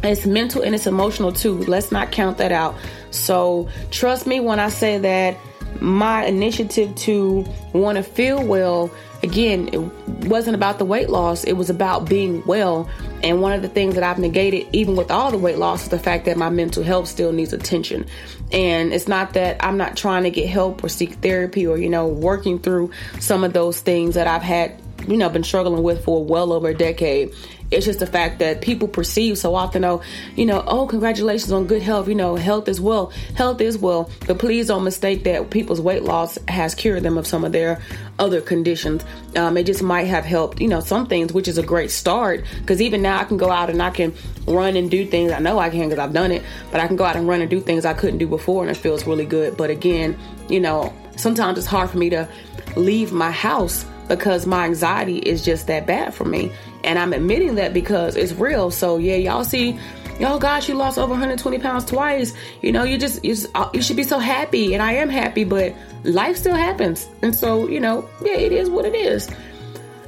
It's 0.03 0.25
mental 0.25 0.61
and 0.61 0.73
it's 0.75 0.87
emotional 0.87 1.31
too. 1.31 1.57
Let's 1.57 1.91
not 1.91 2.11
count 2.11 2.37
that 2.37 2.51
out. 2.51 2.75
So 3.11 3.69
trust 3.91 4.27
me 4.27 4.39
when 4.39 4.59
I 4.59 4.69
say 4.69 4.97
that 4.99 5.37
my 5.81 6.25
initiative 6.25 6.93
to 6.95 7.45
want 7.73 7.97
to 7.97 8.03
feel 8.03 8.43
well 8.43 8.91
again 9.23 9.69
it 9.71 9.79
wasn't 10.27 10.55
about 10.55 10.79
the 10.79 10.85
weight 10.85 11.09
loss. 11.09 11.43
It 11.43 11.53
was 11.53 11.69
about 11.69 12.09
being 12.09 12.43
well. 12.45 12.89
And 13.23 13.41
one 13.41 13.53
of 13.53 13.61
the 13.61 13.69
things 13.69 13.95
that 13.95 14.03
i've 14.03 14.19
negated 14.19 14.67
even 14.73 14.95
with 14.95 15.11
all 15.11 15.31
the 15.31 15.37
weight 15.37 15.57
loss 15.57 15.83
is 15.83 15.89
the 15.89 15.99
fact 15.99 16.25
that 16.25 16.37
my 16.37 16.49
mental 16.49 16.83
health 16.83 17.07
still 17.07 17.31
needs 17.31 17.53
attention. 17.53 18.05
And 18.51 18.93
it's 18.93 19.07
not 19.07 19.33
that 19.33 19.63
i'm 19.63 19.77
not 19.77 19.95
trying 19.95 20.23
to 20.23 20.31
get 20.31 20.49
help 20.49 20.83
or 20.83 20.89
seek 20.89 21.13
therapy 21.15 21.67
or 21.67 21.77
you 21.77 21.89
know 21.89 22.07
working 22.07 22.59
through 22.59 22.91
some 23.19 23.43
of 23.43 23.53
those 23.53 23.79
things 23.79 24.15
that 24.15 24.27
i've 24.27 24.41
had 24.41 24.81
you 25.07 25.17
know 25.17 25.29
been 25.29 25.43
struggling 25.43 25.83
with 25.83 26.03
for 26.03 26.23
well 26.23 26.51
over 26.51 26.69
a 26.69 26.73
decade 26.73 27.33
it's 27.71 27.85
just 27.85 27.99
the 27.99 28.07
fact 28.07 28.39
that 28.39 28.61
people 28.61 28.87
perceive 28.87 29.37
so 29.37 29.53
often, 29.53 29.85
oh, 29.85 30.01
you 30.35 30.45
know, 30.45 30.63
oh, 30.65 30.87
congratulations 30.87 31.51
on 31.51 31.67
good 31.67 31.81
health. 31.81 32.07
You 32.07 32.15
know, 32.15 32.35
health 32.35 32.67
is 32.67 32.81
well. 32.81 33.11
Health 33.35 33.61
is 33.61 33.77
well. 33.77 34.09
But 34.25 34.39
please 34.39 34.67
don't 34.67 34.83
mistake 34.83 35.23
that 35.25 35.49
people's 35.51 35.79
weight 35.79 36.03
loss 36.03 36.37
has 36.47 36.73
cured 36.73 37.03
them 37.03 37.17
of 37.17 37.27
some 37.27 37.43
of 37.43 37.51
their 37.51 37.79
other 38.17 38.41
conditions. 38.41 39.03
Um, 39.35 39.55
it 39.55 39.65
just 39.65 39.83
might 39.83 40.07
have 40.07 40.25
helped, 40.25 40.59
you 40.59 40.67
know, 40.67 40.79
some 40.79 41.05
things, 41.05 41.31
which 41.31 41.47
is 41.47 41.57
a 41.57 41.63
great 41.63 41.91
start. 41.91 42.43
Because 42.59 42.81
even 42.81 43.01
now 43.01 43.19
I 43.19 43.23
can 43.23 43.37
go 43.37 43.51
out 43.51 43.69
and 43.69 43.81
I 43.81 43.91
can 43.91 44.15
run 44.47 44.75
and 44.75 44.89
do 44.89 45.05
things. 45.05 45.31
I 45.31 45.39
know 45.39 45.59
I 45.59 45.69
can 45.69 45.89
because 45.89 45.99
I've 45.99 46.13
done 46.13 46.31
it. 46.31 46.41
But 46.71 46.81
I 46.81 46.87
can 46.87 46.95
go 46.95 47.05
out 47.05 47.15
and 47.15 47.27
run 47.27 47.41
and 47.41 47.49
do 47.49 47.61
things 47.61 47.85
I 47.85 47.93
couldn't 47.93 48.17
do 48.17 48.27
before, 48.27 48.63
and 48.63 48.71
it 48.71 48.77
feels 48.77 49.05
really 49.05 49.25
good. 49.25 49.57
But 49.57 49.69
again, 49.69 50.17
you 50.49 50.59
know, 50.59 50.91
sometimes 51.17 51.59
it's 51.59 51.67
hard 51.67 51.91
for 51.91 51.99
me 51.99 52.09
to 52.09 52.27
leave 52.75 53.11
my 53.11 53.31
house 53.31 53.85
because 54.07 54.47
my 54.47 54.65
anxiety 54.65 55.19
is 55.19 55.45
just 55.45 55.67
that 55.67 55.85
bad 55.85 56.13
for 56.13 56.25
me. 56.25 56.51
And 56.83 56.97
I'm 56.97 57.13
admitting 57.13 57.55
that 57.55 57.73
because 57.73 58.15
it's 58.15 58.33
real. 58.33 58.71
So 58.71 58.97
yeah, 58.97 59.15
y'all 59.15 59.43
see, 59.43 59.79
oh 60.21 60.39
gosh, 60.39 60.69
you 60.69 60.75
lost 60.75 60.97
over 60.97 61.11
120 61.11 61.59
pounds 61.59 61.85
twice. 61.85 62.33
You 62.61 62.71
know, 62.71 62.83
you 62.83 62.97
just, 62.97 63.23
you, 63.23 63.35
just, 63.35 63.47
uh, 63.55 63.69
you 63.73 63.81
should 63.81 63.97
be 63.97 64.03
so 64.03 64.19
happy. 64.19 64.73
And 64.73 64.83
I 64.83 64.93
am 64.93 65.09
happy, 65.09 65.43
but 65.43 65.73
life 66.03 66.37
still 66.37 66.55
happens. 66.55 67.07
And 67.21 67.35
so, 67.35 67.67
you 67.67 67.79
know, 67.79 68.07
yeah, 68.21 68.37
it 68.37 68.51
is 68.51 68.69
what 68.69 68.85
it 68.85 68.95
is. 68.95 69.29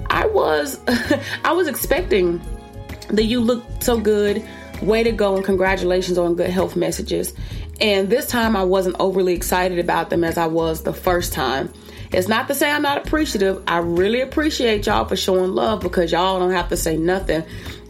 I 0.10 0.26
was, 0.28 0.80
I 1.44 1.54
was 1.54 1.68
expecting 1.68 2.42
that 3.10 3.24
you 3.24 3.40
look 3.40 3.64
so 3.80 4.00
good. 4.00 4.46
Way 4.82 5.04
to 5.04 5.12
go 5.12 5.36
and 5.36 5.46
congratulations 5.46 6.18
on 6.18 6.36
good 6.36 6.50
health 6.50 6.76
messages. 6.76 7.34
And 7.80 8.10
this 8.10 8.28
time 8.28 8.56
I 8.56 8.64
wasn't 8.64 8.96
overly 9.00 9.34
excited 9.34 9.80
about 9.80 10.10
them 10.10 10.24
as 10.24 10.38
I 10.38 10.48
was 10.48 10.84
the 10.84 10.94
first 10.94 11.34
time. 11.34 11.72
It's 12.12 12.28
not 12.28 12.48
to 12.50 12.56
say 12.56 12.70
I'm 12.70 12.82
not 12.82 13.06
appreciative. 13.06 13.64
I 13.68 13.78
really 13.78 14.22
appreciate 14.22 14.86
y'all 14.86 15.06
for 15.06 15.16
showing 15.16 15.52
love 15.52 15.82
because 15.82 16.12
y'all 16.12 16.40
don't 16.40 16.52
have 16.52 16.70
to 16.70 16.78
say 16.78 16.98
nothing. 16.98 17.44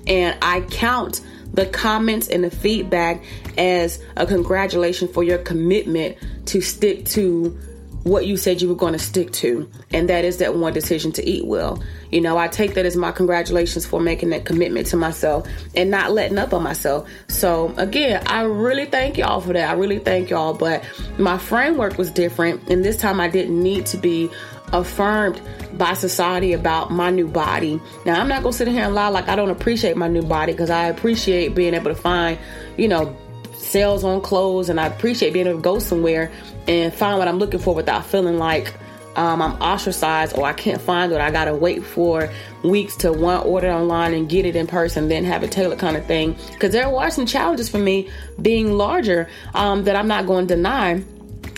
And 0.06 0.38
I 0.42 0.62
count 0.62 1.22
the 1.54 1.66
comments 1.66 2.28
and 2.28 2.44
the 2.44 2.52
feedback 2.52 3.24
as 3.58 4.02
a 4.16 4.26
congratulation 4.26 5.08
for 5.08 5.24
your 5.24 5.40
commitment 5.40 6.18
to 6.48 6.62
stick 6.62 7.06
to 7.06 7.58
what 8.04 8.26
you 8.26 8.36
said 8.36 8.62
you 8.62 8.68
were 8.68 8.76
going 8.76 8.94
to 8.94 9.00
stick 9.00 9.32
to, 9.32 9.70
and 9.94 10.10
that 10.10 10.26
is 10.26 10.38
that 10.38 10.56
one 10.56 10.74
decision 10.74 11.12
to 11.14 11.28
eat 11.28 11.46
well. 11.46 11.82
You 12.10 12.22
know, 12.22 12.38
I 12.38 12.48
take 12.48 12.74
that 12.74 12.86
as 12.86 12.96
my 12.96 13.12
congratulations 13.12 13.86
for 13.86 14.00
making 14.00 14.32
that 14.32 14.46
commitment 14.46 14.88
to 14.88 14.98
myself 14.98 15.48
and 15.76 15.92
not 15.92 16.12
letting 16.12 16.38
up 16.38 16.54
on 16.54 16.64
myself. 16.64 17.08
So, 17.28 17.74
again, 17.78 18.24
I 18.28 18.42
really 18.42 18.86
thank 18.86 19.18
y'all 19.18 19.42
for 19.42 19.54
that. 19.54 19.70
I 19.70 19.74
really 19.74 20.00
thank 20.00 20.30
y'all, 20.30 20.54
but 20.54 20.84
my 21.20 21.38
framework 21.38 21.98
was 21.98 22.10
different, 22.10 22.70
and 22.70 22.84
this 22.84 22.98
time 22.98 23.20
I 23.20 23.28
didn't 23.28 23.62
need 23.62 23.86
to 23.88 23.98
be 23.98 24.30
affirmed 24.74 25.42
by 25.74 25.94
society 25.94 26.54
about 26.54 26.92
my 26.92 27.10
new 27.10 27.28
body. 27.28 27.80
Now, 28.06 28.20
I'm 28.20 28.28
not 28.28 28.42
going 28.42 28.54
to 28.54 28.58
sit 28.58 28.68
here 28.68 28.86
and 28.86 28.96
lie 28.96 29.10
like 29.10 29.28
I 29.28 29.36
don't 29.36 29.50
appreciate 29.50 29.98
my 29.98 30.08
new 30.08 30.22
body 30.22 30.54
because 30.54 30.70
I 30.70 30.86
appreciate 30.86 31.56
being 31.56 31.74
able 31.74 31.94
to 31.94 31.96
find, 31.96 32.40
you 32.78 32.88
know, 32.88 33.16
sales 33.54 34.04
on 34.04 34.22
clothes 34.22 34.70
and 34.70 34.80
I 34.80 34.88
appreciate 34.88 35.34
being 35.34 35.48
able 35.48 35.60
to 35.60 35.64
go 35.64 35.80
somewhere 35.80 36.32
and 36.68 36.94
find 36.94 37.18
what 37.18 37.28
I'm 37.28 37.40
looking 37.40 37.60
for 37.60 37.74
without 37.74 38.06
feeling 38.06 38.38
like 38.38 38.74
um, 39.16 39.42
I'm 39.42 39.62
ostracized 39.62 40.38
or 40.38 40.46
I 40.46 40.54
can't 40.54 40.82
find 40.82 41.12
it. 41.12 41.20
I 41.20 41.32
gotta 41.32 41.54
wait 41.54 41.84
for 41.84 42.30
weeks 42.64 42.96
to 42.98 43.12
one 43.12 43.42
order 43.42 43.70
online 43.70 44.14
and 44.14 44.30
get 44.30 44.46
it 44.46 44.56
in 44.56 44.68
person, 44.68 45.10
then 45.10 45.26
have 45.26 45.44
it 45.44 45.52
tailored 45.52 45.80
kind 45.80 45.98
of 45.98 46.06
thing. 46.06 46.36
Because 46.52 46.72
there 46.72 46.88
are 46.88 47.12
some 47.12 47.26
challenges 47.26 47.70
for 47.70 47.78
me 47.78 48.10
being 48.42 48.74
larger 48.74 49.30
um, 49.54 49.84
that 49.84 49.96
I'm 49.96 50.08
not 50.08 50.28
going 50.28 50.48
to 50.48 50.56
deny. 50.56 51.04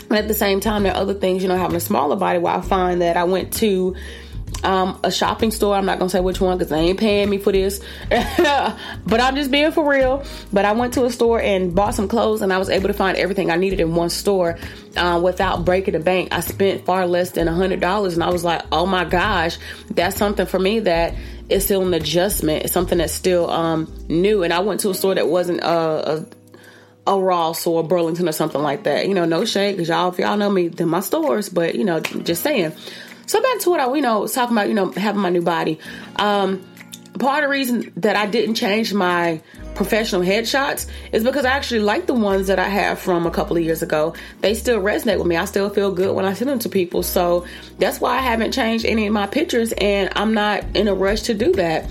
But 0.09 0.19
at 0.19 0.27
the 0.27 0.33
same 0.33 0.59
time, 0.59 0.83
there 0.83 0.93
are 0.93 1.01
other 1.01 1.13
things, 1.13 1.41
you 1.41 1.49
know, 1.49 1.57
having 1.57 1.75
a 1.75 1.79
smaller 1.79 2.15
body 2.15 2.37
where 2.37 2.53
I 2.53 2.61
find 2.61 3.01
that 3.01 3.17
I 3.17 3.23
went 3.23 3.53
to 3.53 3.95
um, 4.63 4.99
a 5.03 5.11
shopping 5.11 5.51
store. 5.51 5.75
I'm 5.75 5.85
not 5.85 5.99
gonna 5.99 6.09
say 6.09 6.19
which 6.19 6.39
one 6.41 6.57
because 6.57 6.69
they 6.69 6.79
ain't 6.79 6.99
paying 6.99 7.29
me 7.29 7.37
for 7.37 7.51
this, 7.51 7.79
but 8.09 9.21
I'm 9.21 9.35
just 9.35 9.51
being 9.51 9.71
for 9.71 9.87
real. 9.87 10.23
But 10.51 10.65
I 10.65 10.71
went 10.73 10.93
to 10.95 11.05
a 11.05 11.11
store 11.11 11.41
and 11.41 11.73
bought 11.75 11.95
some 11.95 12.07
clothes, 12.07 12.41
and 12.41 12.51
I 12.53 12.57
was 12.57 12.69
able 12.69 12.87
to 12.87 12.93
find 12.93 13.17
everything 13.17 13.51
I 13.51 13.55
needed 13.55 13.79
in 13.79 13.95
one 13.95 14.09
store 14.09 14.57
uh, 14.95 15.19
without 15.23 15.65
breaking 15.65 15.93
the 15.93 15.99
bank. 15.99 16.29
I 16.31 16.39
spent 16.39 16.85
far 16.85 17.05
less 17.07 17.31
than 17.31 17.47
a 17.47 17.53
hundred 17.53 17.79
dollars, 17.79 18.13
and 18.13 18.23
I 18.23 18.29
was 18.29 18.43
like, 18.43 18.63
oh 18.71 18.85
my 18.85 19.05
gosh, 19.05 19.57
that's 19.91 20.17
something 20.17 20.45
for 20.45 20.59
me 20.59 20.79
that 20.81 21.15
is 21.49 21.65
still 21.65 21.85
an 21.85 21.93
adjustment. 21.93 22.63
It's 22.63 22.73
something 22.73 22.97
that's 22.97 23.13
still 23.13 23.49
um, 23.49 23.93
new. 24.07 24.43
And 24.43 24.53
I 24.53 24.59
went 24.59 24.79
to 24.81 24.89
a 24.89 24.93
store 24.93 25.15
that 25.15 25.27
wasn't 25.27 25.61
uh, 25.61 26.03
a 26.05 26.25
a 27.05 27.19
Ross 27.19 27.67
or 27.67 27.81
a 27.81 27.83
Burlington 27.83 28.29
or 28.29 28.31
something 28.31 28.61
like 28.61 28.83
that. 28.83 29.07
You 29.07 29.13
know, 29.13 29.25
no 29.25 29.45
shade, 29.45 29.73
because 29.73 29.89
y'all, 29.89 30.09
if 30.11 30.19
y'all 30.19 30.37
know 30.37 30.49
me, 30.49 30.69
then 30.69 30.87
my 30.87 31.01
stores, 31.01 31.49
but 31.49 31.75
you 31.75 31.83
know, 31.83 31.99
just 31.99 32.43
saying. 32.43 32.73
So 33.25 33.41
back 33.41 33.59
to 33.59 33.69
what 33.69 33.79
I, 33.79 33.93
you 33.93 34.01
know, 34.01 34.21
was 34.21 34.33
talking 34.33 34.55
about, 34.55 34.67
you 34.67 34.73
know, 34.73 34.91
having 34.91 35.21
my 35.21 35.29
new 35.29 35.41
body. 35.41 35.79
Um, 36.17 36.63
part 37.19 37.43
of 37.43 37.47
the 37.47 37.51
reason 37.51 37.93
that 37.97 38.15
I 38.15 38.25
didn't 38.25 38.55
change 38.55 38.93
my 38.93 39.41
professional 39.75 40.21
headshots 40.21 40.87
is 41.11 41.23
because 41.23 41.45
I 41.45 41.51
actually 41.51 41.81
like 41.81 42.05
the 42.05 42.13
ones 42.13 42.47
that 42.47 42.59
I 42.59 42.67
have 42.67 42.99
from 42.99 43.25
a 43.25 43.31
couple 43.31 43.57
of 43.57 43.63
years 43.63 43.81
ago. 43.81 44.13
They 44.41 44.53
still 44.53 44.81
resonate 44.81 45.17
with 45.17 45.27
me. 45.27 45.35
I 45.35 45.45
still 45.45 45.69
feel 45.69 45.91
good 45.91 46.15
when 46.15 46.25
I 46.25 46.33
send 46.33 46.49
them 46.49 46.59
to 46.59 46.69
people. 46.69 47.03
So 47.03 47.45
that's 47.79 47.99
why 47.99 48.17
I 48.17 48.21
haven't 48.21 48.51
changed 48.51 48.85
any 48.85 49.07
of 49.07 49.13
my 49.13 49.27
pictures 49.27 49.73
and 49.73 50.09
I'm 50.15 50.33
not 50.33 50.63
in 50.75 50.87
a 50.87 50.93
rush 50.93 51.23
to 51.23 51.33
do 51.33 51.51
that. 51.53 51.89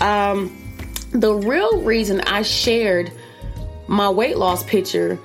Um, 0.00 0.60
the 1.12 1.32
real 1.32 1.82
reason 1.82 2.20
I 2.22 2.42
shared 2.42 3.12
my 3.86 4.10
weight 4.10 4.38
loss 4.38 4.64
picture 4.64 5.18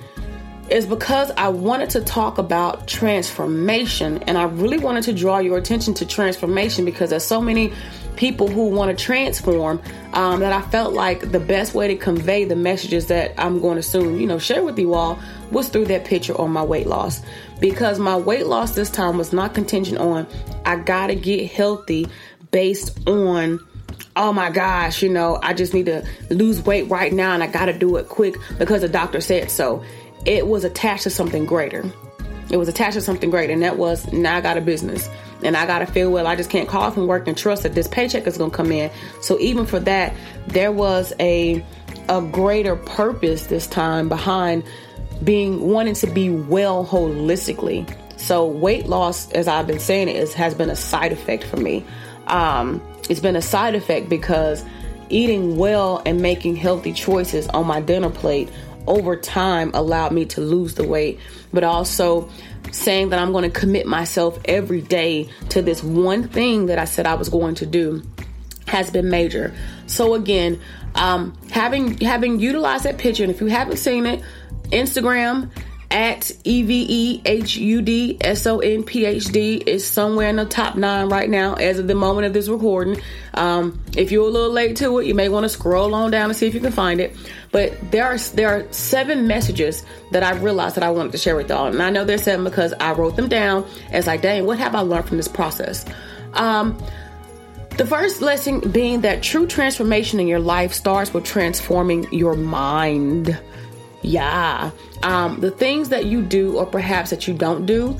is 0.70 0.86
because 0.86 1.30
I 1.36 1.48
wanted 1.48 1.90
to 1.90 2.00
talk 2.00 2.38
about 2.38 2.86
transformation 2.86 4.22
and 4.24 4.38
I 4.38 4.44
really 4.44 4.78
wanted 4.78 5.04
to 5.04 5.12
draw 5.12 5.38
your 5.38 5.58
attention 5.58 5.94
to 5.94 6.06
transformation 6.06 6.84
because 6.84 7.10
there's 7.10 7.24
so 7.24 7.40
many 7.40 7.72
people 8.16 8.48
who 8.48 8.68
want 8.68 8.96
to 8.96 9.04
transform 9.04 9.80
um, 10.12 10.40
that 10.40 10.52
I 10.52 10.60
felt 10.60 10.92
like 10.92 11.32
the 11.32 11.40
best 11.40 11.74
way 11.74 11.88
to 11.88 11.96
convey 11.96 12.44
the 12.44 12.56
messages 12.56 13.06
that 13.06 13.32
I'm 13.38 13.60
going 13.60 13.76
to 13.76 13.82
soon, 13.82 14.20
you 14.20 14.26
know, 14.26 14.38
share 14.38 14.62
with 14.62 14.78
you 14.78 14.94
all 14.94 15.18
was 15.50 15.68
through 15.68 15.86
that 15.86 16.04
picture 16.04 16.38
on 16.40 16.50
my 16.52 16.62
weight 16.62 16.86
loss. 16.86 17.22
Because 17.60 17.98
my 17.98 18.16
weight 18.16 18.46
loss 18.46 18.72
this 18.72 18.90
time 18.90 19.18
was 19.18 19.32
not 19.32 19.54
contingent 19.54 19.98
on 19.98 20.26
I 20.64 20.76
gotta 20.76 21.14
get 21.14 21.50
healthy 21.50 22.06
based 22.50 23.08
on 23.08 23.60
oh 24.16 24.32
my 24.32 24.50
gosh, 24.50 25.02
you 25.02 25.08
know, 25.08 25.38
I 25.42 25.54
just 25.54 25.72
need 25.72 25.86
to 25.86 26.04
lose 26.30 26.60
weight 26.62 26.88
right 26.90 27.12
now 27.12 27.32
and 27.32 27.42
I 27.42 27.46
gotta 27.46 27.72
do 27.72 27.96
it 27.96 28.08
quick 28.08 28.36
because 28.58 28.82
the 28.82 28.88
doctor 28.88 29.20
said 29.20 29.50
so. 29.50 29.82
It 30.24 30.46
was 30.46 30.64
attached 30.64 31.04
to 31.04 31.10
something 31.10 31.46
greater. 31.46 31.90
It 32.50 32.56
was 32.56 32.68
attached 32.68 32.94
to 32.94 33.00
something 33.00 33.30
great, 33.30 33.50
and 33.50 33.62
that 33.62 33.78
was 33.78 34.12
now 34.12 34.36
I 34.36 34.40
got 34.40 34.58
a 34.58 34.60
business 34.60 35.08
and 35.42 35.56
I 35.56 35.66
gotta 35.66 35.86
feel 35.86 36.10
well. 36.10 36.26
I 36.26 36.36
just 36.36 36.50
can't 36.50 36.68
call 36.68 36.90
from 36.90 37.06
work 37.06 37.26
and 37.26 37.36
trust 37.36 37.62
that 37.62 37.74
this 37.74 37.88
paycheck 37.88 38.26
is 38.26 38.36
gonna 38.36 38.50
come 38.50 38.72
in. 38.72 38.90
So 39.20 39.38
even 39.40 39.66
for 39.66 39.80
that, 39.80 40.14
there 40.48 40.72
was 40.72 41.12
a 41.20 41.64
a 42.08 42.20
greater 42.20 42.76
purpose 42.76 43.46
this 43.46 43.66
time 43.66 44.08
behind 44.08 44.64
being 45.22 45.60
wanting 45.60 45.94
to 45.94 46.06
be 46.06 46.30
well 46.30 46.84
holistically. 46.84 47.88
So 48.18 48.46
weight 48.46 48.86
loss, 48.86 49.30
as 49.32 49.48
I've 49.48 49.66
been 49.66 49.80
saying, 49.80 50.08
is 50.08 50.34
has 50.34 50.54
been 50.54 50.70
a 50.70 50.76
side 50.76 51.12
effect 51.12 51.44
for 51.44 51.56
me. 51.56 51.84
Um, 52.26 52.82
it's 53.08 53.20
been 53.20 53.36
a 53.36 53.42
side 53.42 53.74
effect 53.74 54.08
because 54.08 54.64
eating 55.08 55.56
well 55.56 56.02
and 56.06 56.20
making 56.20 56.56
healthy 56.56 56.92
choices 56.92 57.48
on 57.48 57.66
my 57.66 57.80
dinner 57.80 58.10
plate 58.10 58.48
over 58.86 59.16
time 59.16 59.70
allowed 59.74 60.12
me 60.12 60.24
to 60.26 60.40
lose 60.40 60.74
the 60.74 60.86
weight, 60.86 61.18
but 61.52 61.64
also 61.64 62.28
saying 62.72 63.10
that 63.10 63.18
I'm 63.18 63.32
going 63.32 63.50
to 63.50 63.60
commit 63.60 63.86
myself 63.86 64.38
every 64.44 64.80
day 64.80 65.28
to 65.50 65.62
this 65.62 65.82
one 65.82 66.28
thing 66.28 66.66
that 66.66 66.78
I 66.78 66.84
said 66.84 67.06
I 67.06 67.14
was 67.14 67.28
going 67.28 67.54
to 67.56 67.66
do 67.66 68.02
has 68.66 68.90
been 68.90 69.10
major. 69.10 69.54
So 69.86 70.14
again, 70.14 70.60
um, 70.94 71.36
having 71.50 71.98
having 71.98 72.40
utilized 72.40 72.84
that 72.84 72.98
picture, 72.98 73.24
and 73.24 73.32
if 73.32 73.40
you 73.40 73.48
haven't 73.48 73.78
seen 73.78 74.06
it, 74.06 74.22
Instagram 74.70 75.50
at 75.90 76.30
E 76.44 76.62
V 76.62 76.86
E 76.88 77.22
H 77.24 77.56
U 77.56 77.82
D 77.82 78.16
S 78.20 78.46
O 78.46 78.60
N 78.60 78.84
P 78.84 79.04
H 79.04 79.24
D 79.26 79.56
is 79.56 79.86
somewhere 79.86 80.28
in 80.28 80.36
the 80.36 80.44
top 80.44 80.76
nine 80.76 81.08
right 81.08 81.28
now 81.28 81.54
as 81.54 81.78
of 81.78 81.88
the 81.88 81.94
moment 81.94 82.26
of 82.26 82.32
this 82.32 82.48
recording. 82.48 83.00
Um, 83.34 83.82
if 83.96 84.12
you're 84.12 84.26
a 84.26 84.30
little 84.30 84.52
late 84.52 84.76
to 84.76 84.98
it, 84.98 85.06
you 85.06 85.14
may 85.14 85.28
want 85.28 85.44
to 85.44 85.48
scroll 85.48 85.94
on 85.94 86.10
down 86.10 86.30
and 86.30 86.36
see 86.36 86.46
if 86.46 86.54
you 86.54 86.60
can 86.60 86.72
find 86.72 87.00
it. 87.00 87.16
But 87.50 87.90
there 87.90 88.04
are 88.04 88.18
there 88.18 88.48
are 88.48 88.72
seven 88.72 89.26
messages 89.26 89.84
that 90.12 90.22
I 90.22 90.32
realized 90.38 90.76
that 90.76 90.84
I 90.84 90.90
wanted 90.90 91.12
to 91.12 91.18
share 91.18 91.34
with 91.34 91.48
y'all, 91.48 91.66
and 91.66 91.82
I 91.82 91.90
know 91.90 92.04
there's 92.04 92.22
seven 92.22 92.44
because 92.44 92.72
I 92.74 92.92
wrote 92.92 93.16
them 93.16 93.28
down. 93.28 93.66
As 93.90 94.06
like, 94.06 94.22
dang, 94.22 94.46
what 94.46 94.58
have 94.58 94.74
I 94.74 94.80
learned 94.80 95.08
from 95.08 95.16
this 95.16 95.28
process? 95.28 95.84
Um, 96.34 96.80
the 97.76 97.86
first 97.86 98.20
lesson 98.20 98.60
being 98.60 99.00
that 99.00 99.22
true 99.22 99.46
transformation 99.46 100.20
in 100.20 100.28
your 100.28 100.38
life 100.38 100.72
starts 100.72 101.12
with 101.12 101.24
transforming 101.24 102.12
your 102.12 102.36
mind. 102.36 103.38
Yeah. 104.02 104.70
Um, 105.02 105.40
the 105.40 105.50
things 105.50 105.90
that 105.90 106.06
you 106.06 106.22
do, 106.22 106.56
or 106.58 106.66
perhaps 106.66 107.10
that 107.10 107.28
you 107.28 107.34
don't 107.34 107.66
do, 107.66 107.98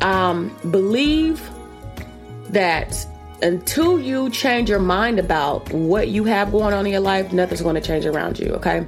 um, 0.00 0.56
believe 0.70 1.48
that 2.50 3.06
until 3.42 3.98
you 3.98 4.30
change 4.30 4.70
your 4.70 4.78
mind 4.78 5.18
about 5.18 5.70
what 5.72 6.08
you 6.08 6.24
have 6.24 6.52
going 6.52 6.72
on 6.72 6.86
in 6.86 6.92
your 6.92 7.00
life, 7.00 7.32
nothing's 7.32 7.62
going 7.62 7.74
to 7.74 7.80
change 7.80 8.06
around 8.06 8.38
you. 8.38 8.52
Okay. 8.54 8.86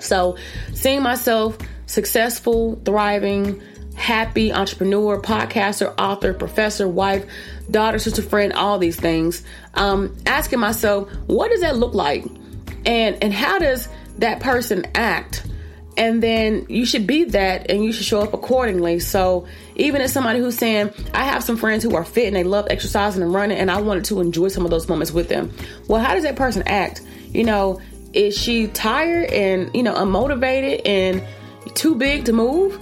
So, 0.00 0.36
seeing 0.72 1.02
myself 1.02 1.58
successful, 1.86 2.80
thriving, 2.84 3.60
happy 3.94 4.52
entrepreneur, 4.52 5.20
podcaster, 5.20 5.94
author, 5.98 6.34
professor, 6.34 6.88
wife, 6.88 7.24
daughter, 7.70 7.98
sister, 7.98 8.22
friend, 8.22 8.52
all 8.52 8.78
these 8.78 8.98
things, 8.98 9.44
um, 9.74 10.16
asking 10.26 10.60
myself, 10.60 11.10
what 11.26 11.50
does 11.50 11.60
that 11.60 11.76
look 11.76 11.94
like? 11.94 12.24
And, 12.86 13.22
and 13.22 13.32
how 13.32 13.58
does 13.58 13.88
that 14.18 14.40
person 14.40 14.84
act? 14.94 15.46
And 15.96 16.22
then 16.22 16.66
you 16.68 16.84
should 16.86 17.06
be 17.06 17.24
that 17.24 17.70
and 17.70 17.84
you 17.84 17.92
should 17.92 18.04
show 18.04 18.20
up 18.20 18.34
accordingly. 18.34 18.98
So, 18.98 19.46
even 19.76 20.00
as 20.00 20.12
somebody 20.12 20.40
who's 20.40 20.58
saying, 20.58 20.92
I 21.12 21.24
have 21.24 21.44
some 21.44 21.56
friends 21.56 21.84
who 21.84 21.94
are 21.94 22.04
fit 22.04 22.26
and 22.26 22.36
they 22.36 22.44
love 22.44 22.66
exercising 22.70 23.22
and 23.22 23.32
running, 23.32 23.58
and 23.58 23.70
I 23.70 23.80
wanted 23.80 24.04
to 24.06 24.20
enjoy 24.20 24.48
some 24.48 24.64
of 24.64 24.70
those 24.70 24.88
moments 24.88 25.12
with 25.12 25.28
them. 25.28 25.52
Well, 25.88 26.00
how 26.00 26.14
does 26.14 26.24
that 26.24 26.36
person 26.36 26.64
act? 26.66 27.02
You 27.28 27.44
know, 27.44 27.80
is 28.12 28.36
she 28.36 28.66
tired 28.68 29.30
and, 29.30 29.74
you 29.74 29.82
know, 29.82 29.94
unmotivated 29.94 30.82
and 30.84 31.22
too 31.74 31.94
big 31.94 32.24
to 32.26 32.32
move? 32.32 32.78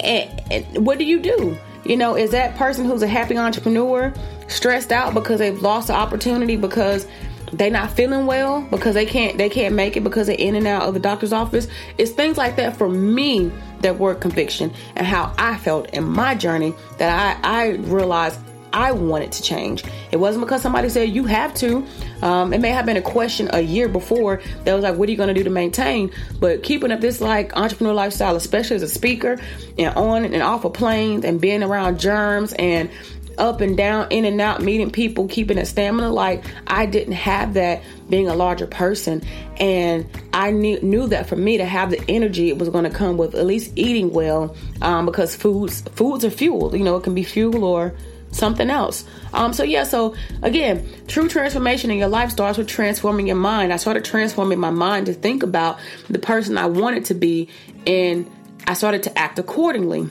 And, 0.00 0.52
and 0.52 0.86
what 0.86 0.98
do 0.98 1.04
you 1.04 1.20
do? 1.20 1.56
You 1.84 1.96
know, 1.96 2.16
is 2.16 2.30
that 2.32 2.56
person 2.56 2.84
who's 2.84 3.02
a 3.02 3.08
happy 3.08 3.36
entrepreneur 3.36 4.12
stressed 4.48 4.92
out 4.92 5.14
because 5.14 5.38
they've 5.38 5.60
lost 5.60 5.86
the 5.88 5.94
opportunity 5.94 6.56
because 6.56 7.06
they 7.52 7.70
not 7.70 7.90
feeling 7.90 8.26
well 8.26 8.62
because 8.70 8.94
they 8.94 9.06
can't 9.06 9.38
they 9.38 9.48
can't 9.48 9.74
make 9.74 9.96
it 9.96 10.04
because 10.04 10.26
they're 10.26 10.36
in 10.36 10.54
and 10.54 10.66
out 10.66 10.82
of 10.82 10.94
the 10.94 11.00
doctor's 11.00 11.32
office 11.32 11.66
it's 11.98 12.12
things 12.12 12.36
like 12.36 12.56
that 12.56 12.76
for 12.76 12.88
me 12.88 13.50
that 13.80 13.98
were 13.98 14.14
conviction 14.14 14.72
and 14.96 15.06
how 15.06 15.32
i 15.38 15.56
felt 15.58 15.88
in 15.90 16.04
my 16.04 16.34
journey 16.34 16.74
that 16.98 17.36
i 17.44 17.66
i 17.66 17.68
realized 17.76 18.38
I 18.72 18.92
wanted 18.92 19.32
to 19.32 19.42
change. 19.42 19.84
It 20.12 20.18
wasn't 20.18 20.44
because 20.44 20.62
somebody 20.62 20.88
said 20.88 21.08
you 21.10 21.24
have 21.24 21.54
to. 21.54 21.84
Um, 22.22 22.52
it 22.52 22.60
may 22.60 22.70
have 22.70 22.86
been 22.86 22.96
a 22.96 23.02
question 23.02 23.50
a 23.52 23.60
year 23.60 23.88
before 23.88 24.40
that 24.64 24.74
was 24.74 24.82
like, 24.82 24.96
what 24.96 25.08
are 25.08 25.12
you 25.12 25.16
going 25.16 25.28
to 25.28 25.34
do 25.34 25.44
to 25.44 25.50
maintain? 25.50 26.12
But 26.38 26.62
keeping 26.62 26.92
up 26.92 27.00
this 27.00 27.20
like 27.20 27.56
entrepreneur 27.56 27.92
lifestyle, 27.92 28.36
especially 28.36 28.76
as 28.76 28.82
a 28.82 28.88
speaker 28.88 29.40
and 29.78 29.94
on 29.96 30.24
and 30.24 30.42
off 30.42 30.64
of 30.64 30.72
planes 30.72 31.24
and 31.24 31.40
being 31.40 31.62
around 31.62 31.98
germs 31.98 32.52
and 32.52 32.90
up 33.38 33.60
and 33.60 33.76
down, 33.76 34.08
in 34.10 34.24
and 34.24 34.40
out, 34.40 34.62
meeting 34.62 34.90
people, 34.90 35.28
keeping 35.28 35.58
a 35.58 35.66
stamina. 35.66 36.10
Like 36.10 36.44
I 36.66 36.86
didn't 36.86 37.14
have 37.14 37.54
that 37.54 37.82
being 38.08 38.28
a 38.28 38.34
larger 38.34 38.66
person, 38.66 39.22
and 39.58 40.06
I 40.32 40.50
knew, 40.50 40.80
knew 40.80 41.06
that 41.08 41.28
for 41.28 41.36
me 41.36 41.58
to 41.58 41.64
have 41.64 41.90
the 41.90 42.02
energy, 42.08 42.48
it 42.48 42.58
was 42.58 42.68
going 42.68 42.84
to 42.84 42.90
come 42.90 43.16
with 43.16 43.34
at 43.34 43.46
least 43.46 43.72
eating 43.76 44.12
well, 44.12 44.56
um, 44.82 45.06
because 45.06 45.34
foods 45.34 45.82
foods 45.94 46.24
are 46.24 46.30
fuel. 46.30 46.74
You 46.76 46.84
know, 46.84 46.96
it 46.96 47.02
can 47.02 47.14
be 47.14 47.24
fuel 47.24 47.64
or 47.64 47.94
something 48.32 48.70
else. 48.70 49.04
Um, 49.32 49.52
so 49.52 49.62
yeah, 49.62 49.84
so 49.84 50.14
again, 50.42 50.88
true 51.08 51.28
transformation 51.28 51.90
in 51.90 51.98
your 51.98 52.08
life 52.08 52.30
starts 52.30 52.58
with 52.58 52.68
transforming 52.68 53.26
your 53.26 53.36
mind. 53.36 53.72
I 53.72 53.76
started 53.76 54.04
transforming 54.04 54.58
my 54.58 54.70
mind 54.70 55.06
to 55.06 55.14
think 55.14 55.42
about 55.42 55.78
the 56.08 56.18
person 56.18 56.56
I 56.58 56.66
wanted 56.66 57.06
to 57.06 57.14
be, 57.14 57.48
and 57.86 58.30
I 58.66 58.74
started 58.74 59.02
to 59.04 59.18
act 59.18 59.38
accordingly. 59.38 60.08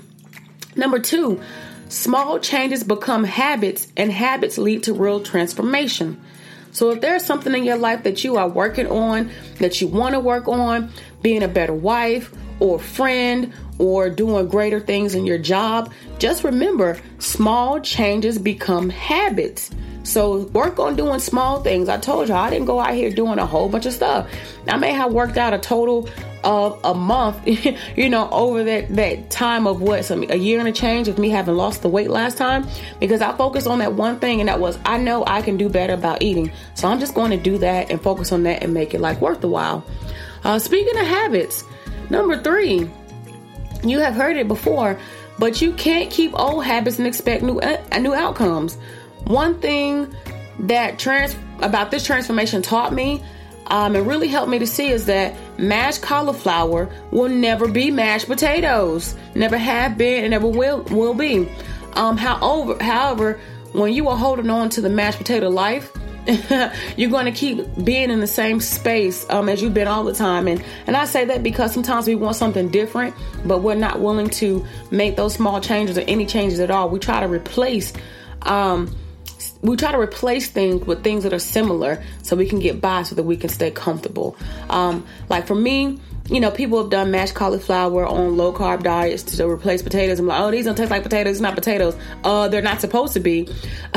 Number 0.75 0.99
two, 0.99 1.41
Small 1.89 2.37
changes 2.37 2.83
become 2.83 3.23
habits, 3.23 3.87
and 3.97 4.11
habits 4.11 4.59
lead 4.59 4.83
to 4.83 4.93
real 4.93 5.21
transformation. 5.21 6.21
So, 6.71 6.91
if 6.91 7.01
there's 7.01 7.25
something 7.25 7.53
in 7.55 7.63
your 7.63 7.77
life 7.77 8.03
that 8.03 8.23
you 8.23 8.37
are 8.37 8.47
working 8.47 8.85
on, 8.85 9.31
that 9.57 9.81
you 9.81 9.87
want 9.87 10.13
to 10.13 10.19
work 10.19 10.47
on, 10.47 10.91
being 11.23 11.41
a 11.41 11.47
better 11.47 11.73
wife 11.73 12.31
or 12.59 12.77
friend 12.77 13.51
or 13.79 14.07
doing 14.11 14.47
greater 14.47 14.79
things 14.79 15.15
in 15.15 15.25
your 15.25 15.39
job, 15.39 15.91
just 16.19 16.43
remember 16.43 16.99
small 17.17 17.79
changes 17.79 18.37
become 18.37 18.91
habits. 18.91 19.71
So 20.09 20.39
work 20.47 20.79
on 20.79 20.95
doing 20.95 21.19
small 21.19 21.61
things. 21.61 21.87
I 21.87 21.97
told 21.97 22.29
y'all 22.29 22.37
I 22.37 22.49
didn't 22.49 22.65
go 22.65 22.79
out 22.79 22.95
here 22.95 23.11
doing 23.11 23.37
a 23.37 23.45
whole 23.45 23.69
bunch 23.69 23.85
of 23.85 23.93
stuff. 23.93 24.27
I 24.67 24.77
may 24.77 24.91
have 24.91 25.13
worked 25.13 25.37
out 25.37 25.53
a 25.53 25.59
total 25.59 26.09
of 26.43 26.79
a 26.83 26.93
month, 26.93 27.47
you 27.95 28.09
know, 28.09 28.29
over 28.31 28.63
that 28.63 28.95
that 28.95 29.29
time 29.29 29.67
of 29.67 29.81
what 29.81 30.05
some 30.05 30.23
a 30.29 30.35
year 30.35 30.59
and 30.59 30.67
a 30.67 30.71
change 30.71 31.07
of 31.07 31.19
me 31.19 31.29
having 31.29 31.55
lost 31.55 31.83
the 31.83 31.89
weight 31.89 32.09
last 32.09 32.37
time 32.37 32.67
because 32.99 33.21
I 33.21 33.35
focused 33.37 33.67
on 33.67 33.79
that 33.79 33.93
one 33.93 34.19
thing 34.19 34.39
and 34.39 34.49
that 34.49 34.59
was 34.59 34.79
I 34.83 34.97
know 34.97 35.23
I 35.27 35.41
can 35.41 35.57
do 35.57 35.69
better 35.69 35.93
about 35.93 36.23
eating. 36.23 36.51
So 36.73 36.87
I'm 36.87 36.99
just 36.99 37.13
going 37.13 37.31
to 37.31 37.37
do 37.37 37.59
that 37.59 37.91
and 37.91 38.01
focus 38.01 38.31
on 38.31 38.43
that 38.43 38.63
and 38.63 38.73
make 38.73 38.93
it 38.93 39.01
like 39.01 39.21
worth 39.21 39.41
the 39.41 39.49
while. 39.49 39.85
Uh, 40.43 40.57
speaking 40.57 40.97
of 40.97 41.05
habits, 41.05 41.63
number 42.09 42.41
three, 42.41 42.89
you 43.83 43.99
have 43.99 44.15
heard 44.15 44.37
it 44.37 44.47
before, 44.47 44.97
but 45.37 45.61
you 45.61 45.73
can't 45.73 46.09
keep 46.09 46.37
old 46.37 46.65
habits 46.65 46.97
and 46.97 47.05
expect 47.05 47.43
new 47.43 47.59
uh, 47.59 47.99
new 47.99 48.13
outcomes. 48.13 48.77
One 49.25 49.59
thing 49.59 50.13
that 50.59 50.99
trans 50.99 51.35
about 51.59 51.91
this 51.91 52.05
transformation 52.05 52.61
taught 52.61 52.93
me 52.93 53.23
um, 53.67 53.95
and 53.95 54.07
really 54.07 54.27
helped 54.27 54.49
me 54.49 54.59
to 54.59 54.67
see 54.67 54.89
is 54.89 55.05
that 55.05 55.35
mashed 55.59 56.01
cauliflower 56.01 56.89
will 57.11 57.29
never 57.29 57.67
be 57.67 57.91
mashed 57.91 58.27
potatoes. 58.27 59.15
Never 59.35 59.57
have 59.57 59.97
been 59.97 60.23
and 60.23 60.31
never 60.31 60.47
will 60.47 60.83
will 60.83 61.13
be. 61.13 61.49
Um, 61.93 62.17
however, 62.17 62.83
however, 62.83 63.39
when 63.73 63.93
you 63.93 64.07
are 64.07 64.17
holding 64.17 64.49
on 64.49 64.69
to 64.69 64.81
the 64.81 64.89
mashed 64.89 65.19
potato 65.19 65.49
life 65.49 65.91
you're 66.97 67.09
going 67.09 67.25
to 67.25 67.31
keep 67.31 67.65
being 67.83 68.09
in 68.09 68.19
the 68.19 68.27
same 68.27 68.59
space 68.59 69.25
um, 69.29 69.49
as 69.49 69.61
you've 69.61 69.73
been 69.73 69.87
all 69.87 70.03
the 70.03 70.13
time. 70.13 70.47
And 70.47 70.63
and 70.85 70.95
I 70.95 71.05
say 71.05 71.25
that 71.25 71.43
because 71.43 71.73
sometimes 71.73 72.07
we 72.07 72.15
want 72.15 72.35
something 72.35 72.69
different, 72.69 73.15
but 73.45 73.59
we're 73.59 73.75
not 73.75 73.99
willing 73.99 74.29
to 74.31 74.65
make 74.91 75.15
those 75.15 75.33
small 75.33 75.59
changes 75.61 75.97
or 75.97 76.01
any 76.01 76.25
changes 76.25 76.59
at 76.59 76.71
all. 76.71 76.89
We 76.89 76.99
try 76.99 77.19
to 77.19 77.27
replace. 77.27 77.93
Um, 78.43 78.95
we 79.61 79.75
try 79.75 79.91
to 79.91 79.99
replace 79.99 80.49
things 80.49 80.85
with 80.85 81.03
things 81.03 81.23
that 81.23 81.33
are 81.33 81.39
similar 81.39 82.03
so 82.23 82.35
we 82.35 82.47
can 82.47 82.59
get 82.59 82.79
by 82.79 83.03
so 83.03 83.15
that 83.15 83.23
we 83.23 83.35
can 83.35 83.49
stay 83.49 83.71
comfortable. 83.71 84.37
Um, 84.69 85.05
like 85.27 85.47
for 85.47 85.55
me, 85.55 85.99
you 86.29 86.39
know, 86.39 86.51
people 86.51 86.79
have 86.81 86.89
done 86.89 87.11
mashed 87.11 87.33
cauliflower 87.33 88.05
on 88.05 88.37
low 88.37 88.53
carb 88.53 88.83
diets 88.83 89.23
to 89.37 89.49
replace 89.49 89.81
potatoes. 89.81 90.19
I'm 90.19 90.27
like, 90.27 90.39
oh, 90.39 90.51
these 90.51 90.65
don't 90.65 90.75
taste 90.75 90.91
like 90.91 91.03
potatoes. 91.03 91.37
It's 91.37 91.41
not 91.41 91.55
potatoes. 91.55 91.97
Uh, 92.23 92.47
they're 92.47 92.61
not 92.61 92.81
supposed 92.81 93.13
to 93.13 93.19
be. 93.19 93.49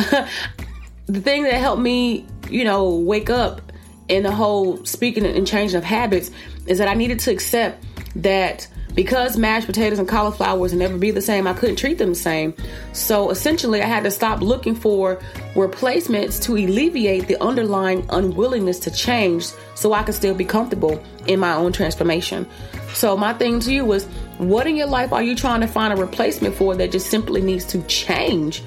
the 1.06 1.20
thing 1.20 1.44
that 1.44 1.54
helped 1.54 1.82
me, 1.82 2.26
you 2.48 2.64
know, 2.64 2.96
wake 2.96 3.30
up 3.30 3.72
in 4.08 4.22
the 4.22 4.32
whole 4.32 4.84
speaking 4.84 5.24
and 5.24 5.46
changing 5.46 5.76
of 5.76 5.84
habits 5.84 6.30
is 6.66 6.78
that 6.78 6.88
I 6.88 6.94
needed 6.94 7.20
to 7.20 7.30
accept 7.30 7.84
that 8.16 8.66
because 8.94 9.36
mashed 9.36 9.66
potatoes 9.66 9.98
and 9.98 10.08
cauliflower 10.08 10.58
would 10.58 10.72
never 10.74 10.98
be 10.98 11.10
the 11.10 11.20
same, 11.20 11.46
I 11.46 11.54
couldn't 11.54 11.76
treat 11.76 11.98
them 11.98 12.10
the 12.10 12.14
same. 12.14 12.54
So 12.92 13.30
essentially, 13.30 13.82
I 13.82 13.86
had 13.86 14.04
to 14.04 14.10
stop 14.10 14.40
looking 14.40 14.74
for 14.74 15.20
replacements 15.56 16.38
to 16.40 16.56
alleviate 16.56 17.26
the 17.28 17.42
underlying 17.42 18.06
unwillingness 18.10 18.78
to 18.80 18.90
change 18.90 19.46
so 19.74 19.92
I 19.92 20.02
could 20.02 20.14
still 20.14 20.34
be 20.34 20.44
comfortable 20.44 21.02
in 21.26 21.40
my 21.40 21.54
own 21.54 21.72
transformation. 21.72 22.46
So, 22.94 23.16
my 23.16 23.32
thing 23.32 23.60
to 23.60 23.72
you 23.72 23.84
was 23.84 24.04
what 24.38 24.66
in 24.66 24.76
your 24.76 24.86
life 24.86 25.12
are 25.12 25.22
you 25.22 25.34
trying 25.34 25.62
to 25.62 25.66
find 25.66 25.92
a 25.92 25.96
replacement 25.96 26.54
for 26.54 26.74
that 26.74 26.92
just 26.92 27.08
simply 27.08 27.40
needs 27.40 27.64
to 27.66 27.82
change? 27.82 28.62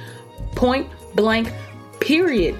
Point 0.55 0.89
blank, 1.15 1.51
period. 1.99 2.55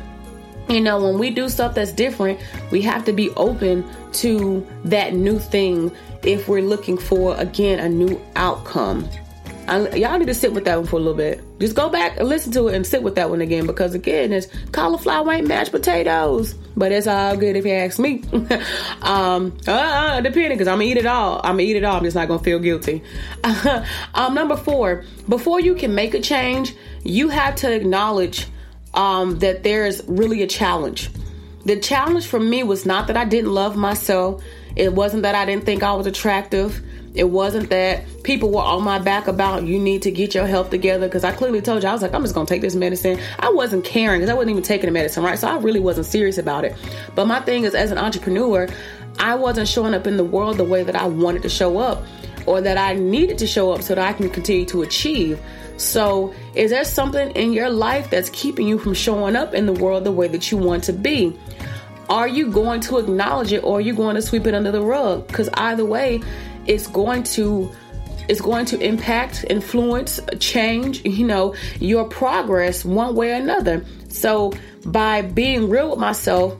You 0.69 0.82
know, 0.82 1.04
when 1.04 1.19
we 1.19 1.30
do 1.30 1.47
stuff 1.49 1.75
that's 1.75 1.91
different, 1.91 2.39
we 2.71 2.82
have 2.82 3.06
to 3.06 3.13
be 3.13 3.30
open 3.32 3.86
to 4.13 4.65
that 4.86 5.13
new 5.13 5.38
thing 5.38 5.91
if 6.23 6.47
we're 6.47 6.62
looking 6.62 6.97
for, 6.97 7.36
again, 7.38 7.80
a 7.80 7.89
new 7.89 8.21
outcome. 8.36 9.08
I, 9.67 9.89
y'all 9.95 10.19
need 10.19 10.28
to 10.28 10.34
sit 10.36 10.54
with 10.54 10.65
that 10.65 10.78
one 10.78 10.86
for 10.86 10.97
a 10.97 10.99
little 10.99 11.15
bit. 11.15 11.41
Just 11.60 11.75
go 11.75 11.89
back 11.89 12.19
and 12.19 12.30
listen 12.30 12.51
to 12.51 12.67
it 12.67 12.75
and 12.75 12.86
sit 12.86 13.01
with 13.01 13.15
that 13.15 13.30
one 13.32 13.41
again 13.41 13.65
because, 13.65 13.95
again, 13.95 14.32
it's 14.32 14.47
cauliflower 14.71 15.32
ain't 15.32 15.47
mashed 15.47 15.71
potatoes. 15.71 16.54
But 16.78 16.91
it's 16.91 17.08
all 17.08 17.36
good 17.36 17.56
if 17.56 17.65
you 17.65 17.71
ask 17.71 17.97
me. 17.97 18.21
um, 19.01 19.58
uh, 19.65 20.21
depending 20.21 20.51
because 20.51 20.67
I'm 20.67 20.75
gonna 20.75 20.84
eat 20.84 20.97
it 20.97 21.06
all. 21.06 21.38
I'm 21.43 21.54
gonna 21.54 21.63
eat 21.63 21.78
it 21.78 21.84
all. 21.84 21.97
I'm 21.97 22.04
just 22.04 22.15
not 22.15 22.28
gonna 22.28 22.43
feel 22.43 22.60
guilty. 22.60 23.01
um, 24.13 24.36
number 24.36 24.58
four, 24.58 25.04
before 25.28 25.60
you 25.60 25.73
can 25.73 25.95
make 25.95 26.13
a 26.13 26.21
change, 26.21 26.75
you 27.04 27.30
have 27.30 27.56
to 27.56 27.73
acknowledge 27.73 28.47
um, 28.93 29.39
that 29.39 29.63
there's 29.63 30.04
really 30.06 30.43
a 30.43 30.47
challenge. 30.47 31.10
The 31.65 31.80
challenge 31.80 32.28
for 32.28 32.39
me 32.39 32.62
was 32.63 32.86
not 32.86 33.08
that 33.08 33.17
I 33.17 33.25
didn't 33.25 33.51
love 33.51 33.75
myself. 33.75 34.43
It 34.75 34.93
wasn't 34.93 35.23
that 35.23 35.35
I 35.35 35.45
didn't 35.45 35.65
think 35.65 35.83
I 35.83 35.93
was 35.93 36.07
attractive. 36.07 36.81
It 37.13 37.29
wasn't 37.29 37.69
that 37.69 38.23
people 38.23 38.51
were 38.51 38.61
on 38.61 38.83
my 38.83 38.99
back 38.99 39.27
about 39.27 39.63
you 39.63 39.79
need 39.79 40.01
to 40.01 40.11
get 40.11 40.35
your 40.35 40.45
health 40.45 40.69
together 40.69 41.07
because 41.07 41.23
I 41.23 41.31
clearly 41.31 41.61
told 41.61 41.81
you 41.81 41.88
I 41.88 41.93
was 41.93 42.01
like 42.01 42.13
I'm 42.13 42.23
just 42.23 42.35
gonna 42.35 42.45
take 42.45 42.61
this 42.61 42.75
medicine. 42.75 43.19
I 43.39 43.49
wasn't 43.51 43.85
caring 43.85 44.19
because 44.19 44.29
I 44.29 44.33
wasn't 44.33 44.51
even 44.51 44.63
taking 44.63 44.88
the 44.88 44.91
medicine, 44.91 45.23
right? 45.23 45.39
So 45.39 45.47
I 45.47 45.57
really 45.59 45.79
wasn't 45.79 46.07
serious 46.07 46.38
about 46.38 46.65
it. 46.65 46.75
But 47.15 47.25
my 47.27 47.39
thing 47.39 47.63
is, 47.63 47.73
as 47.73 47.91
an 47.91 47.97
entrepreneur, 47.97 48.67
I 49.17 49.35
wasn't 49.35 49.69
showing 49.69 49.93
up 49.93 50.07
in 50.07 50.17
the 50.17 50.25
world 50.25 50.57
the 50.57 50.65
way 50.65 50.83
that 50.83 50.95
I 50.95 51.07
wanted 51.07 51.43
to 51.43 51.49
show 51.49 51.77
up 51.77 52.03
or 52.45 52.61
that 52.61 52.77
I 52.77 52.93
needed 52.93 53.38
to 53.39 53.47
show 53.47 53.71
up 53.71 53.81
so 53.81 53.95
that 53.95 54.05
I 54.05 54.13
can 54.13 54.29
continue 54.29 54.65
to 54.65 54.81
achieve. 54.81 55.39
So, 55.77 56.33
is 56.53 56.71
there 56.71 56.85
something 56.85 57.31
in 57.31 57.53
your 57.53 57.69
life 57.69 58.09
that's 58.09 58.29
keeping 58.29 58.67
you 58.67 58.77
from 58.77 58.93
showing 58.93 59.35
up 59.35 59.53
in 59.53 59.65
the 59.65 59.73
world 59.73 60.03
the 60.03 60.11
way 60.11 60.27
that 60.27 60.51
you 60.51 60.57
want 60.57 60.83
to 60.85 60.93
be? 60.93 61.38
Are 62.09 62.27
you 62.27 62.51
going 62.51 62.81
to 62.81 62.97
acknowledge 62.97 63.51
it 63.51 63.63
or 63.63 63.77
are 63.77 63.81
you 63.81 63.93
going 63.93 64.15
to 64.15 64.21
sweep 64.21 64.45
it 64.47 64.53
under 64.53 64.71
the 64.71 64.81
rug? 64.81 65.27
Because 65.27 65.49
either 65.53 65.85
way, 65.85 66.21
it's 66.65 66.87
going 66.87 67.23
to 67.23 67.71
it's 68.27 68.41
going 68.41 68.65
to 68.65 68.79
impact, 68.79 69.45
influence, 69.49 70.19
change, 70.39 71.05
you 71.05 71.25
know, 71.25 71.53
your 71.79 72.05
progress 72.05 72.83
one 72.83 73.15
way 73.15 73.31
or 73.31 73.35
another. 73.35 73.85
So 74.09 74.53
by 74.85 75.21
being 75.21 75.69
real 75.69 75.91
with 75.91 75.99
myself 75.99 76.57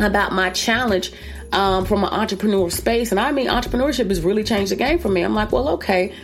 about 0.00 0.32
my 0.32 0.50
challenge 0.50 1.12
um, 1.52 1.86
from 1.86 2.04
an 2.04 2.10
entrepreneurial 2.10 2.70
space, 2.70 3.10
and 3.10 3.20
I 3.20 3.32
mean 3.32 3.46
entrepreneurship 3.46 4.08
has 4.08 4.20
really 4.20 4.44
changed 4.44 4.72
the 4.72 4.76
game 4.76 4.98
for 4.98 5.08
me. 5.08 5.22
I'm 5.22 5.34
like, 5.34 5.52
well, 5.52 5.68
okay, 5.70 6.14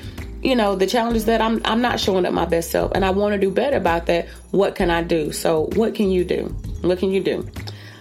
you 0.42 0.54
know, 0.54 0.76
the 0.76 0.86
challenge 0.86 1.16
is 1.16 1.24
that 1.26 1.40
I'm 1.40 1.60
I'm 1.64 1.80
not 1.80 1.98
showing 1.98 2.26
up 2.26 2.32
my 2.32 2.44
best 2.46 2.70
self, 2.70 2.92
and 2.94 3.04
I 3.04 3.10
want 3.10 3.32
to 3.32 3.38
do 3.38 3.50
better 3.50 3.76
about 3.76 4.06
that. 4.06 4.28
What 4.50 4.74
can 4.74 4.90
I 4.90 5.02
do? 5.02 5.32
So 5.32 5.68
what 5.74 5.94
can 5.94 6.10
you 6.10 6.24
do? 6.24 6.44
What 6.82 6.98
can 6.98 7.10
you 7.10 7.22
do? 7.22 7.48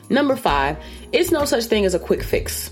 Number 0.10 0.36
five, 0.36 0.78
it's 1.12 1.32
no 1.32 1.46
such 1.46 1.66
thing 1.66 1.86
as 1.86 1.94
a 1.94 2.00
quick 2.00 2.24
fix. 2.24 2.72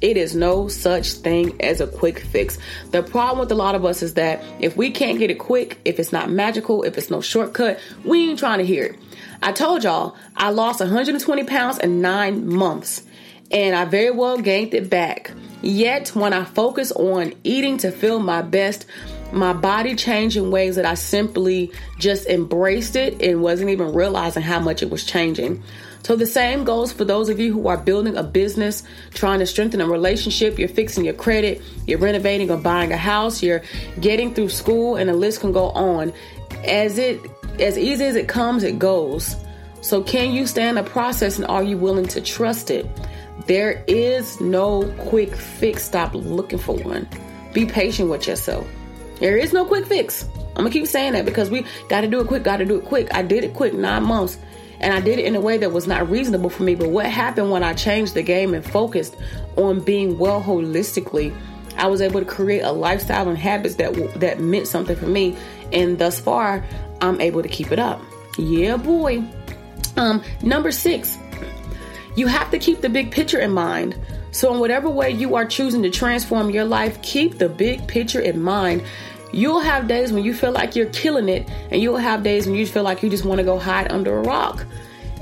It 0.00 0.16
is 0.16 0.34
no 0.34 0.66
such 0.66 1.12
thing 1.12 1.60
as 1.62 1.80
a 1.80 1.86
quick 1.86 2.18
fix. 2.18 2.58
The 2.90 3.04
problem 3.04 3.38
with 3.38 3.52
a 3.52 3.54
lot 3.54 3.76
of 3.76 3.84
us 3.84 4.02
is 4.02 4.14
that 4.14 4.42
if 4.58 4.76
we 4.76 4.90
can't 4.90 5.20
get 5.20 5.30
it 5.30 5.38
quick, 5.38 5.78
if 5.84 6.00
it's 6.00 6.12
not 6.12 6.28
magical, 6.28 6.82
if 6.82 6.98
it's 6.98 7.08
no 7.08 7.20
shortcut, 7.20 7.78
we 8.04 8.30
ain't 8.30 8.38
trying 8.38 8.58
to 8.58 8.66
hear 8.66 8.84
it. 8.84 8.98
I 9.42 9.52
told 9.52 9.84
y'all 9.84 10.16
I 10.36 10.50
lost 10.50 10.80
120 10.80 11.44
pounds 11.44 11.78
in 11.78 12.00
nine 12.00 12.48
months 12.48 13.04
and 13.52 13.76
I 13.76 13.84
very 13.84 14.10
well 14.10 14.38
gained 14.38 14.74
it 14.74 14.90
back. 14.90 15.30
Yet, 15.62 16.08
when 16.16 16.32
I 16.32 16.44
focus 16.44 16.90
on 16.90 17.34
eating 17.44 17.78
to 17.78 17.92
feel 17.92 18.18
my 18.18 18.42
best, 18.42 18.86
my 19.30 19.52
body 19.52 19.94
changed 19.94 20.36
in 20.36 20.50
ways 20.50 20.76
that 20.76 20.84
I 20.84 20.94
simply 20.94 21.70
just 21.98 22.26
embraced 22.26 22.96
it 22.96 23.22
and 23.22 23.40
wasn't 23.40 23.70
even 23.70 23.94
realizing 23.94 24.42
how 24.42 24.58
much 24.58 24.82
it 24.82 24.90
was 24.90 25.04
changing. 25.04 25.62
So 26.02 26.16
the 26.16 26.26
same 26.26 26.64
goes 26.64 26.92
for 26.92 27.04
those 27.04 27.28
of 27.28 27.38
you 27.38 27.52
who 27.52 27.68
are 27.68 27.76
building 27.76 28.16
a 28.16 28.22
business, 28.22 28.82
trying 29.14 29.38
to 29.38 29.46
strengthen 29.46 29.80
a 29.80 29.86
relationship, 29.86 30.58
you're 30.58 30.68
fixing 30.68 31.04
your 31.04 31.14
credit, 31.14 31.62
you're 31.86 31.98
renovating 31.98 32.50
or 32.50 32.56
buying 32.56 32.92
a 32.92 32.96
house, 32.96 33.42
you're 33.42 33.62
getting 34.00 34.34
through 34.34 34.48
school, 34.48 34.96
and 34.96 35.08
the 35.08 35.14
list 35.14 35.40
can 35.40 35.52
go 35.52 35.70
on. 35.70 36.12
As 36.64 36.98
it 36.98 37.20
as 37.60 37.78
easy 37.78 38.04
as 38.04 38.16
it 38.16 38.28
comes, 38.28 38.64
it 38.64 38.78
goes. 38.78 39.36
So 39.80 40.02
can 40.02 40.32
you 40.32 40.46
stand 40.46 40.76
the 40.76 40.82
process 40.82 41.38
and 41.38 41.46
are 41.46 41.62
you 41.62 41.76
willing 41.76 42.06
to 42.08 42.20
trust 42.20 42.70
it? 42.70 42.86
There 43.46 43.84
is 43.86 44.40
no 44.40 44.84
quick 44.98 45.34
fix. 45.34 45.84
Stop 45.84 46.14
looking 46.14 46.58
for 46.58 46.76
one. 46.76 47.08
Be 47.52 47.66
patient 47.66 48.08
with 48.08 48.26
yourself. 48.26 48.66
There 49.18 49.36
is 49.36 49.52
no 49.52 49.64
quick 49.64 49.86
fix. 49.86 50.28
I'm 50.50 50.64
gonna 50.64 50.70
keep 50.70 50.86
saying 50.86 51.12
that 51.12 51.24
because 51.24 51.50
we 51.50 51.64
got 51.88 52.02
to 52.02 52.08
do 52.08 52.20
it 52.20 52.26
quick, 52.26 52.42
got 52.42 52.58
to 52.58 52.64
do 52.64 52.78
it 52.78 52.84
quick. 52.84 53.12
I 53.14 53.22
did 53.22 53.44
it 53.44 53.54
quick, 53.54 53.72
nine 53.72 54.02
months 54.02 54.36
and 54.82 54.92
I 54.92 55.00
did 55.00 55.18
it 55.18 55.24
in 55.24 55.36
a 55.36 55.40
way 55.40 55.58
that 55.58 55.72
was 55.72 55.86
not 55.86 56.10
reasonable 56.10 56.50
for 56.50 56.64
me. 56.64 56.74
But 56.74 56.90
what 56.90 57.06
happened 57.06 57.50
when 57.50 57.62
I 57.62 57.72
changed 57.72 58.14
the 58.14 58.22
game 58.22 58.52
and 58.52 58.64
focused 58.64 59.16
on 59.56 59.80
being 59.80 60.18
well 60.18 60.42
holistically? 60.42 61.34
I 61.76 61.86
was 61.86 62.02
able 62.02 62.20
to 62.20 62.26
create 62.26 62.60
a 62.60 62.72
lifestyle 62.72 63.28
and 63.28 63.38
habits 63.38 63.76
that 63.76 63.94
that 64.20 64.40
meant 64.40 64.66
something 64.66 64.96
for 64.96 65.06
me, 65.06 65.36
and 65.72 65.98
thus 65.98 66.20
far, 66.20 66.64
I'm 67.00 67.20
able 67.20 67.42
to 67.42 67.48
keep 67.48 67.72
it 67.72 67.78
up. 67.78 68.02
Yeah, 68.38 68.76
boy. 68.76 69.22
Um, 69.96 70.22
number 70.42 70.70
six, 70.70 71.18
you 72.16 72.26
have 72.26 72.50
to 72.50 72.58
keep 72.58 72.80
the 72.80 72.88
big 72.88 73.10
picture 73.10 73.38
in 73.38 73.52
mind. 73.52 73.96
So, 74.32 74.52
in 74.52 74.60
whatever 74.60 74.88
way 74.88 75.10
you 75.10 75.34
are 75.34 75.44
choosing 75.44 75.82
to 75.82 75.90
transform 75.90 76.50
your 76.50 76.64
life, 76.64 77.00
keep 77.02 77.38
the 77.38 77.48
big 77.48 77.86
picture 77.86 78.20
in 78.20 78.40
mind 78.40 78.82
You'll 79.32 79.60
have 79.60 79.88
days 79.88 80.12
when 80.12 80.24
you 80.24 80.34
feel 80.34 80.52
like 80.52 80.76
you're 80.76 80.90
killing 80.90 81.28
it, 81.28 81.48
and 81.70 81.80
you'll 81.80 81.96
have 81.96 82.22
days 82.22 82.46
when 82.46 82.54
you 82.54 82.66
feel 82.66 82.82
like 82.82 83.02
you 83.02 83.08
just 83.08 83.24
want 83.24 83.38
to 83.38 83.44
go 83.44 83.58
hide 83.58 83.90
under 83.90 84.18
a 84.18 84.22
rock. 84.22 84.64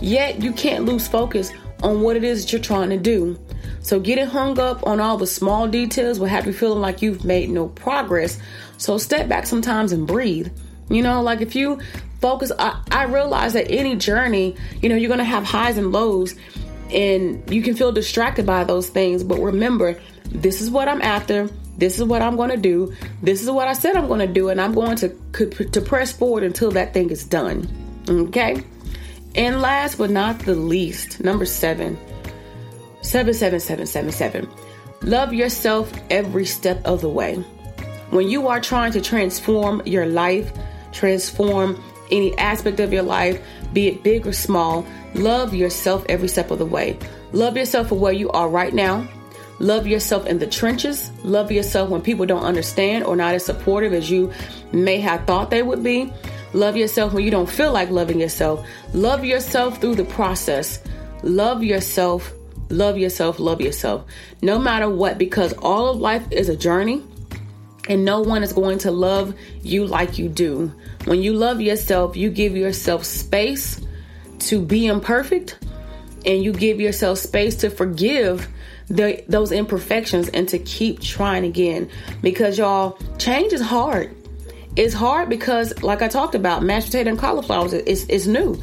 Yet, 0.01 0.43
you 0.43 0.53
can't 0.53 0.85
lose 0.85 1.07
focus 1.07 1.53
on 1.83 2.03
what 2.03 2.17
it 2.17 2.25
is 2.25 2.43
that 2.43 2.53
you're 2.53 2.61
trying 2.61 2.91
to 2.91 2.99
do. 2.99 3.39
So, 3.83 4.01
getting 4.01 4.27
hung 4.27 4.59
up 4.59 4.87
on 4.87 5.01
all 5.01 5.17
the 5.17 5.27
small 5.27 5.69
details 5.69 6.19
will 6.19 6.27
have 6.27 6.47
you 6.47 6.53
feeling 6.53 6.81
like 6.81 7.03
you've 7.03 7.25
made 7.25 7.51
no 7.51 7.69
progress. 7.69 8.39
So, 8.79 8.99
step 8.99 9.29
back 9.29 9.47
sometimes 9.47 9.93
and 9.93 10.07
breathe. 10.07 10.49
You 10.89 11.03
know, 11.03 11.23
like 11.23 11.41
if 11.41 11.55
you 11.55 11.81
focus, 12.21 12.51
I, 12.59 12.83
I 12.91 13.05
realize 13.05 13.53
that 13.53 13.71
any 13.71 13.97
journey, 13.97 14.57
you 14.83 14.89
know, 14.89 14.97
you're 14.97 15.09
going 15.09 15.19
to 15.19 15.25
have 15.25 15.45
highs 15.45 15.79
and 15.79 15.93
lows, 15.93 16.35
and 16.91 17.49
you 17.51 17.63
can 17.63 17.77
feel 17.77 17.93
distracted 17.93 18.45
by 18.45 18.65
those 18.65 18.89
things. 18.89 19.23
But 19.23 19.39
remember, 19.39 20.01
this 20.25 20.61
is 20.61 20.71
what 20.71 20.89
I'm 20.89 21.01
after. 21.01 21.49
This 21.79 21.99
is 21.99 22.05
what 22.05 22.23
I'm 22.23 22.37
going 22.37 22.51
to 22.51 22.57
do. 22.57 22.95
This 23.23 23.43
is 23.43 23.51
what 23.51 23.69
I 23.69 23.73
said 23.73 23.97
I'm 23.97 24.09
going 24.09 24.21
to 24.21 24.33
do, 24.33 24.49
and 24.49 24.61
I'm 24.61 24.73
going 24.73 24.97
to 24.97 25.09
to 25.09 25.81
press 25.81 26.13
forward 26.13 26.43
until 26.43 26.71
that 26.73 26.93
thing 26.93 27.11
is 27.11 27.25
done. 27.25 27.69
Okay. 28.09 28.63
And 29.35 29.61
last 29.61 29.97
but 29.99 30.11
not 30.11 30.41
the 30.41 30.55
least, 30.55 31.23
number 31.23 31.47
seven, 31.47 31.99
seven, 33.03 33.33
seven, 33.33 33.61
seven, 33.61 33.87
seven, 33.87 34.13
seven. 34.13 34.49
Love 35.03 35.33
yourself 35.33 35.93
every 36.11 36.45
step 36.45 36.85
of 36.85 37.01
the 37.01 37.09
way. 37.09 37.37
When 38.11 38.29
you 38.29 38.49
are 38.49 38.61
trying 38.61 38.93
to 38.93 39.01
transform 39.01 39.83
your 39.87 40.07
life, 40.07 40.53
transform 40.93 41.81
any 42.11 42.37
aspect 42.39 42.81
of 42.81 42.93
your 42.93 43.05
life, 43.05 43.41
be 43.73 43.87
it 43.87 44.03
big 44.03 44.27
or 44.27 44.33
small, 44.33 44.85
love 45.15 45.55
yourself 45.55 46.05
every 46.09 46.29
step 46.29 46.51
of 46.51 46.59
the 46.59 46.67
way. 46.67 46.99
Love 47.33 47.57
yourself 47.57 47.89
for 47.89 47.95
where 47.95 48.13
you 48.13 48.29
are 48.31 48.49
right 48.49 48.75
now. 48.75 49.09
Love 49.61 49.87
yourself 49.87 50.27
in 50.27 50.39
the 50.39 50.47
trenches. 50.47 51.11
Love 51.23 51.53
yourself 51.53 51.91
when 51.91 52.01
people 52.01 52.25
don't 52.25 52.43
understand 52.43 53.05
or 53.05 53.15
not 53.15 53.35
as 53.35 53.45
supportive 53.45 53.93
as 53.93 54.11
you 54.11 54.33
may 54.73 54.99
have 54.99 55.27
thought 55.27 55.51
they 55.51 55.63
would 55.63 55.85
be. 55.85 56.11
Love 56.55 56.77
yourself 56.77 57.13
when 57.13 57.23
you 57.23 57.31
don't 57.31 57.49
feel 57.49 57.71
like 57.71 57.91
loving 57.91 58.19
yourself. 58.19 58.67
Love 58.95 59.25
yourself 59.25 59.79
through 59.81 59.95
the 59.95 60.05
process. 60.05 60.83
Love 61.23 61.63
yourself, 61.63 62.33
love 62.71 62.97
yourself, 62.97 63.39
love 63.39 63.61
yourself. 63.61 64.05
No 64.41 64.59
matter 64.59 64.89
what, 64.89 65.19
because 65.19 65.53
all 65.55 65.89
of 65.89 65.99
life 65.99 66.27
is 66.31 66.49
a 66.49 66.57
journey 66.57 67.05
and 67.89 68.05
no 68.05 68.21
one 68.21 68.43
is 68.43 68.55
going 68.55 68.79
to 68.79 68.91
love 68.91 69.35
you 69.63 69.87
like 69.87 70.19
you 70.19 70.31
do. 70.31 70.73
When 71.05 71.23
you 71.23 71.35
love 71.35 71.61
yourself, 71.61 72.17
you 72.17 72.31
give 72.31 72.57
yourself 72.57 73.05
space 73.05 73.81
to 74.41 74.63
be 74.63 74.87
imperfect 74.87 75.59
and 76.25 76.43
you 76.43 76.53
give 76.53 76.81
yourself 76.81 77.19
space 77.19 77.57
to 77.57 77.69
forgive 77.69 78.49
the, 78.91 79.23
those 79.29 79.53
imperfections 79.53 80.29
and 80.29 80.49
to 80.49 80.59
keep 80.59 81.01
trying 81.01 81.45
again. 81.45 81.89
Because 82.21 82.59
y'all 82.59 82.99
change 83.19 83.53
is 83.53 83.63
hard. 83.63 84.15
It's 84.77 84.95
hard 84.95 85.29
because 85.29 85.83
like 85.83 86.03
i 86.03 86.09
talked 86.09 86.35
about 86.35 86.63
mashed 86.63 86.87
potato 86.87 87.11
and 87.11 87.19
cauliflower 87.19 87.75
is, 87.75 88.05
is 88.09 88.29
new. 88.29 88.61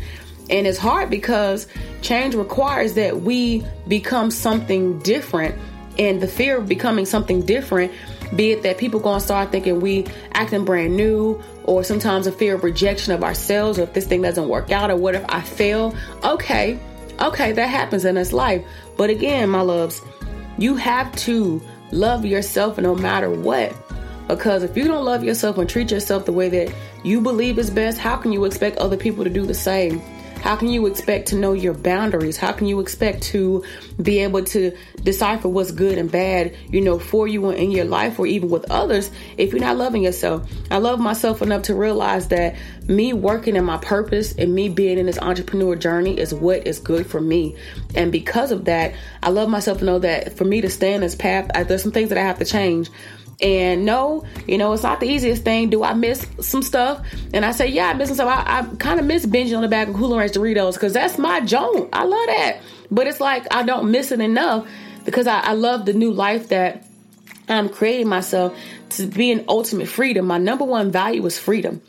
And 0.50 0.66
it's 0.66 0.78
hard 0.78 1.10
because 1.10 1.68
change 2.02 2.36
requires 2.36 2.94
that 2.94 3.22
we 3.22 3.66
become 3.88 4.32
something 4.32 5.00
different 5.00 5.56
and 6.00 6.22
the 6.22 6.28
fear 6.28 6.58
of 6.58 6.68
becoming 6.68 7.06
something 7.06 7.42
different 7.42 7.92
be 8.36 8.52
it 8.52 8.64
that 8.64 8.78
people 8.78 9.00
gonna 9.00 9.20
start 9.20 9.52
thinking 9.52 9.80
we 9.80 10.06
acting 10.34 10.66
brand 10.66 10.96
new 10.96 11.42
or 11.64 11.84
sometimes 11.84 12.28
a 12.28 12.32
fear 12.32 12.56
of 12.56 12.64
rejection 12.64 13.14
of 13.14 13.24
ourselves 13.24 13.80
or 13.80 13.84
if 13.84 13.94
this 13.94 14.06
thing 14.06 14.22
doesn't 14.22 14.50
work 14.50 14.70
out 14.72 14.92
or 14.92 14.96
what 14.96 15.16
if 15.16 15.26
i 15.30 15.42
fail. 15.42 15.96
Okay 16.24 16.80
okay 17.20 17.52
that 17.52 17.68
happens 17.68 18.06
in 18.06 18.16
this 18.16 18.32
life. 18.32 18.64
But 18.96 19.10
again 19.10 19.50
my 19.50 19.62
loves 19.62 20.02
you 20.58 20.76
have 20.76 21.16
to 21.18 21.62
love 21.92 22.26
yourself 22.26 22.78
no 22.78 22.96
matter 22.96 23.30
what. 23.30 23.76
Because 24.28 24.64
if 24.64 24.76
you 24.76 24.86
don't 24.86 25.06
love 25.06 25.24
yourself 25.24 25.58
and 25.58 25.70
treat 25.70 25.90
yourself 25.90 26.26
the 26.26 26.34
way 26.34 26.50
that 26.50 26.74
you 27.04 27.22
believe 27.22 27.58
is 27.58 27.70
best, 27.70 27.98
how 27.98 28.18
can 28.18 28.34
you 28.34 28.44
expect 28.46 28.78
other 28.78 28.98
people 28.98 29.24
to 29.24 29.30
do 29.30 29.46
the 29.46 29.54
same? 29.54 30.02
How 30.48 30.56
can 30.56 30.70
you 30.70 30.86
expect 30.86 31.28
to 31.28 31.36
know 31.36 31.52
your 31.52 31.74
boundaries? 31.74 32.38
How 32.38 32.54
can 32.54 32.68
you 32.68 32.80
expect 32.80 33.22
to 33.24 33.66
be 34.02 34.20
able 34.20 34.46
to 34.46 34.72
decipher 35.04 35.50
what's 35.50 35.72
good 35.72 35.98
and 35.98 36.10
bad, 36.10 36.56
you 36.70 36.80
know, 36.80 37.00
for 37.00 37.28
you 37.28 37.50
in 37.50 37.70
your 37.70 37.84
life 37.84 38.18
or 38.18 38.26
even 38.28 38.50
with 38.50 38.72
others 38.72 39.12
if 39.36 39.52
you're 39.52 39.60
not 39.60 39.76
loving 39.76 40.04
yourself? 40.04 40.50
I 40.72 40.78
love 40.78 41.02
myself 41.02 41.42
enough 41.42 41.64
to 41.64 41.76
realize 41.76 42.30
that 42.30 42.56
me 42.88 43.12
working 43.12 43.58
in 43.58 43.66
my 43.66 43.76
purpose 43.76 44.36
and 44.36 44.56
me 44.56 44.70
being 44.70 44.98
in 44.98 45.08
this 45.08 45.20
entrepreneur 45.20 45.76
journey 45.76 46.18
is 46.18 46.34
what 46.34 46.66
is 46.66 46.80
good 46.80 47.08
for 47.08 47.20
me. 47.20 47.58
And 47.94 48.10
because 48.10 48.54
of 48.54 48.64
that, 48.66 48.96
I 49.22 49.32
love 49.32 49.50
myself 49.50 49.80
to 49.80 49.84
know 49.84 50.00
that 50.00 50.38
for 50.38 50.46
me 50.46 50.62
to 50.62 50.70
stay 50.70 50.94
in 50.94 51.02
this 51.02 51.14
path, 51.14 51.52
I, 51.56 51.64
there's 51.64 51.84
some 51.84 51.92
things 51.92 52.08
that 52.08 52.18
I 52.18 52.22
have 52.22 52.40
to 52.40 52.46
change. 52.46 52.90
And 53.40 53.86
no, 53.86 54.26
you 54.48 54.58
know, 54.58 54.74
it's 54.74 54.82
not 54.82 55.00
the 55.00 55.08
easiest 55.08 55.44
thing. 55.44 55.70
Do 55.70 55.84
I 55.84 55.94
miss 55.94 56.26
some 56.42 56.64
stuff? 56.64 57.06
And 57.34 57.46
I 57.46 57.52
say, 57.52 57.68
yeah, 57.68 57.88
I 57.88 57.94
miss 57.94 58.10
some 58.10 58.16
stuff. 58.16 58.30
I, 58.30 58.60
I 58.60 58.76
kind 58.78 59.00
of 59.00 59.06
miss 59.06 59.26
binging 59.26 59.56
on 59.56 59.62
the 59.62 59.68
back 59.68 59.88
of 59.88 59.96
Cooler 59.96 60.18
Ranch 60.18 60.32
Doritos 60.32 60.74
because 60.74 60.94
that's 60.94 61.18
my 61.20 61.42
joint. 61.42 61.90
I 61.94 62.04
love 62.04 62.26
that. 62.28 62.62
But 62.90 63.06
it's 63.06 63.20
like 63.20 63.46
I 63.54 63.64
don't 63.64 63.92
miss 63.92 64.12
it 64.12 64.22
enough 64.22 64.68
because 65.06 65.28
I, 65.28 65.40
I 65.42 65.54
love 65.54 65.86
the 65.86 65.94
new 65.94 66.12
life 66.12 66.50
that 66.50 66.86
I'm 67.48 67.70
creating 67.70 68.08
myself 68.08 68.58
to 68.92 69.06
be 69.06 69.32
in 69.32 69.46
ultimate 69.48 69.88
freedom. 69.88 70.26
My 70.26 70.38
number 70.38 70.66
one 70.66 70.92
value 70.92 71.26
is 71.26 71.38
freedom. 71.38 71.82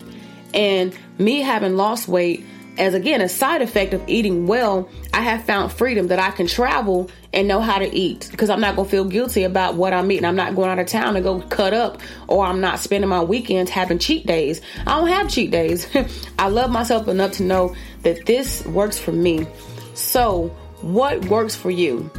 And 0.52 0.96
me 1.18 1.40
having 1.40 1.76
lost 1.76 2.08
weight 2.08 2.44
as 2.78 2.94
again 2.94 3.20
a 3.20 3.28
side 3.28 3.60
effect 3.60 3.92
of 3.92 4.02
eating 4.06 4.46
well, 4.46 4.88
I 5.12 5.20
have 5.22 5.44
found 5.44 5.72
freedom 5.72 6.08
that 6.08 6.18
I 6.18 6.30
can 6.30 6.46
travel 6.46 7.10
and 7.32 7.48
know 7.48 7.60
how 7.60 7.78
to 7.78 7.92
eat 7.94 8.28
because 8.30 8.50
I'm 8.50 8.60
not 8.60 8.76
going 8.76 8.86
to 8.86 8.90
feel 8.90 9.04
guilty 9.04 9.42
about 9.42 9.74
what 9.74 9.92
I'm 9.92 10.10
eating. 10.10 10.24
I'm 10.24 10.36
not 10.36 10.54
going 10.54 10.70
out 10.70 10.78
of 10.78 10.86
town 10.86 11.14
to 11.14 11.20
go 11.20 11.40
cut 11.40 11.74
up 11.74 12.00
or 12.28 12.44
I'm 12.46 12.60
not 12.60 12.78
spending 12.78 13.10
my 13.10 13.22
weekends 13.22 13.70
having 13.70 13.98
cheat 13.98 14.26
days. 14.26 14.60
I 14.86 14.96
don't 14.96 15.08
have 15.08 15.28
cheat 15.28 15.50
days. 15.50 15.86
I 16.38 16.48
love 16.48 16.70
myself 16.70 17.08
enough 17.08 17.32
to 17.32 17.42
know 17.42 17.74
that 18.02 18.26
this 18.26 18.64
works 18.66 18.98
for 18.98 19.12
me. 19.12 19.46
So, 19.94 20.48
what 20.80 21.24
works 21.26 21.56
for 21.56 21.70
you? 21.70 22.10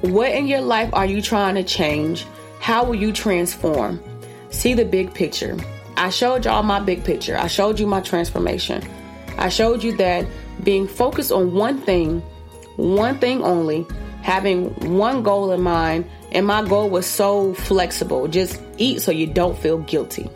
What 0.00 0.32
in 0.32 0.46
your 0.46 0.62
life 0.62 0.90
are 0.94 1.06
you 1.06 1.20
trying 1.20 1.56
to 1.56 1.62
change? 1.62 2.26
How 2.60 2.84
will 2.84 2.94
you 2.94 3.12
transform? 3.12 4.02
See 4.50 4.74
the 4.74 4.84
big 4.84 5.12
picture. 5.12 5.56
I 5.96 6.10
showed 6.10 6.44
y'all 6.44 6.62
my 6.62 6.80
big 6.80 7.04
picture. 7.04 7.36
I 7.36 7.46
showed 7.46 7.78
you 7.78 7.86
my 7.86 8.00
transformation. 8.00 8.82
I 9.46 9.48
showed 9.48 9.84
you 9.84 9.96
that 9.98 10.26
being 10.64 10.88
focused 10.88 11.30
on 11.30 11.54
one 11.54 11.78
thing, 11.78 12.20
one 12.74 13.16
thing 13.20 13.44
only, 13.44 13.86
having 14.22 14.70
one 14.98 15.22
goal 15.22 15.52
in 15.52 15.60
mind, 15.60 16.04
and 16.32 16.44
my 16.44 16.66
goal 16.66 16.90
was 16.90 17.06
so 17.06 17.54
flexible. 17.54 18.26
Just 18.26 18.60
eat 18.76 19.02
so 19.02 19.12
you 19.12 19.28
don't 19.28 19.56
feel 19.56 19.78
guilty. 19.78 20.28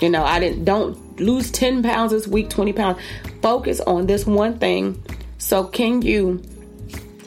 You 0.00 0.10
know, 0.10 0.24
I 0.24 0.40
didn't 0.40 0.64
don't 0.64 1.20
lose 1.20 1.52
10 1.52 1.84
pounds 1.84 2.10
this 2.10 2.26
week, 2.26 2.50
20 2.50 2.72
pounds. 2.72 2.98
Focus 3.40 3.80
on 3.82 4.06
this 4.06 4.26
one 4.26 4.58
thing. 4.58 5.00
So 5.38 5.62
can 5.62 6.02
you 6.02 6.42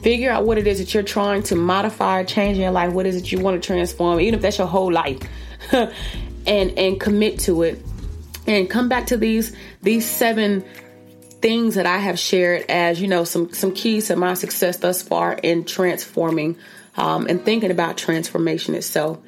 figure 0.02 0.30
out 0.30 0.44
what 0.44 0.58
it 0.58 0.66
is 0.66 0.78
that 0.78 0.92
you're 0.92 1.02
trying 1.02 1.42
to 1.44 1.56
modify 1.56 2.22
change 2.24 2.56
in 2.56 2.62
your 2.64 2.70
life? 2.70 2.92
What 2.92 3.06
is 3.06 3.16
it 3.16 3.32
you 3.32 3.40
want 3.40 3.62
to 3.62 3.66
transform, 3.66 4.20
even 4.20 4.34
if 4.34 4.42
that's 4.42 4.58
your 4.58 4.66
whole 4.66 4.92
life? 4.92 5.22
and 5.72 5.90
and 6.46 7.00
commit 7.00 7.38
to 7.40 7.62
it. 7.62 7.82
And 8.46 8.68
come 8.68 8.90
back 8.90 9.06
to 9.06 9.16
these 9.16 9.56
these 9.82 10.04
seven 10.04 10.62
things 11.44 11.74
that 11.74 11.84
I 11.84 11.98
have 11.98 12.18
shared 12.18 12.64
as 12.70 13.02
you 13.02 13.06
know 13.06 13.24
some 13.24 13.52
some 13.52 13.74
keys 13.74 14.06
to 14.06 14.16
my 14.16 14.32
success 14.32 14.78
thus 14.78 15.02
far 15.02 15.34
in 15.34 15.66
transforming 15.66 16.56
um, 16.96 17.26
and 17.26 17.44
thinking 17.44 17.70
about 17.70 17.98
transformation 17.98 18.74
itself. 18.74 19.18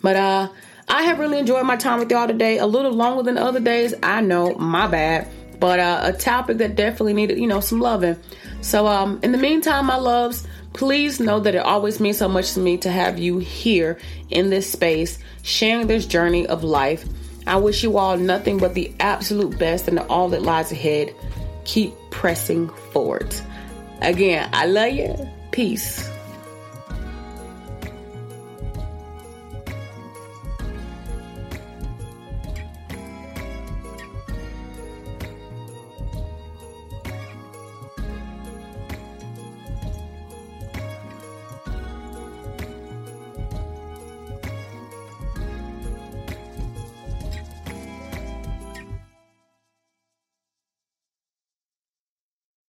But 0.00 0.16
uh, 0.16 0.48
I 0.88 1.02
have 1.02 1.18
really 1.18 1.38
enjoyed 1.38 1.66
my 1.66 1.76
time 1.76 1.98
with 1.98 2.10
y'all 2.10 2.26
today. 2.26 2.56
A 2.56 2.66
little 2.66 2.92
longer 2.92 3.22
than 3.22 3.36
other 3.36 3.60
days, 3.60 3.92
I 4.02 4.22
know, 4.22 4.54
my 4.54 4.86
bad. 4.86 5.28
But 5.58 5.80
uh, 5.80 6.00
a 6.04 6.12
topic 6.14 6.56
that 6.58 6.76
definitely 6.76 7.12
needed 7.12 7.38
you 7.38 7.46
know 7.46 7.60
some 7.60 7.78
loving. 7.78 8.16
So 8.62 8.86
um, 8.86 9.20
in 9.22 9.32
the 9.32 9.38
meantime, 9.38 9.84
my 9.84 9.96
loves, 9.96 10.48
please 10.72 11.20
know 11.20 11.40
that 11.40 11.54
it 11.54 11.58
always 11.58 12.00
means 12.00 12.16
so 12.16 12.26
much 12.26 12.54
to 12.54 12.60
me 12.60 12.78
to 12.78 12.90
have 12.90 13.18
you 13.18 13.36
here 13.36 13.98
in 14.30 14.48
this 14.48 14.72
space, 14.72 15.18
sharing 15.42 15.88
this 15.88 16.06
journey 16.06 16.46
of 16.46 16.64
life. 16.64 17.04
I 17.46 17.56
wish 17.56 17.82
you 17.82 17.98
all 17.98 18.16
nothing 18.16 18.56
but 18.56 18.72
the 18.72 18.94
absolute 18.98 19.58
best 19.58 19.88
and 19.88 19.98
all 19.98 20.30
that 20.30 20.40
lies 20.40 20.72
ahead 20.72 21.14
keep 21.64 21.94
pressing 22.10 22.68
forward. 22.92 23.34
Again, 24.02 24.48
I 24.52 24.66
love 24.66 24.92
you. 24.92 25.28
Peace. 25.52 26.09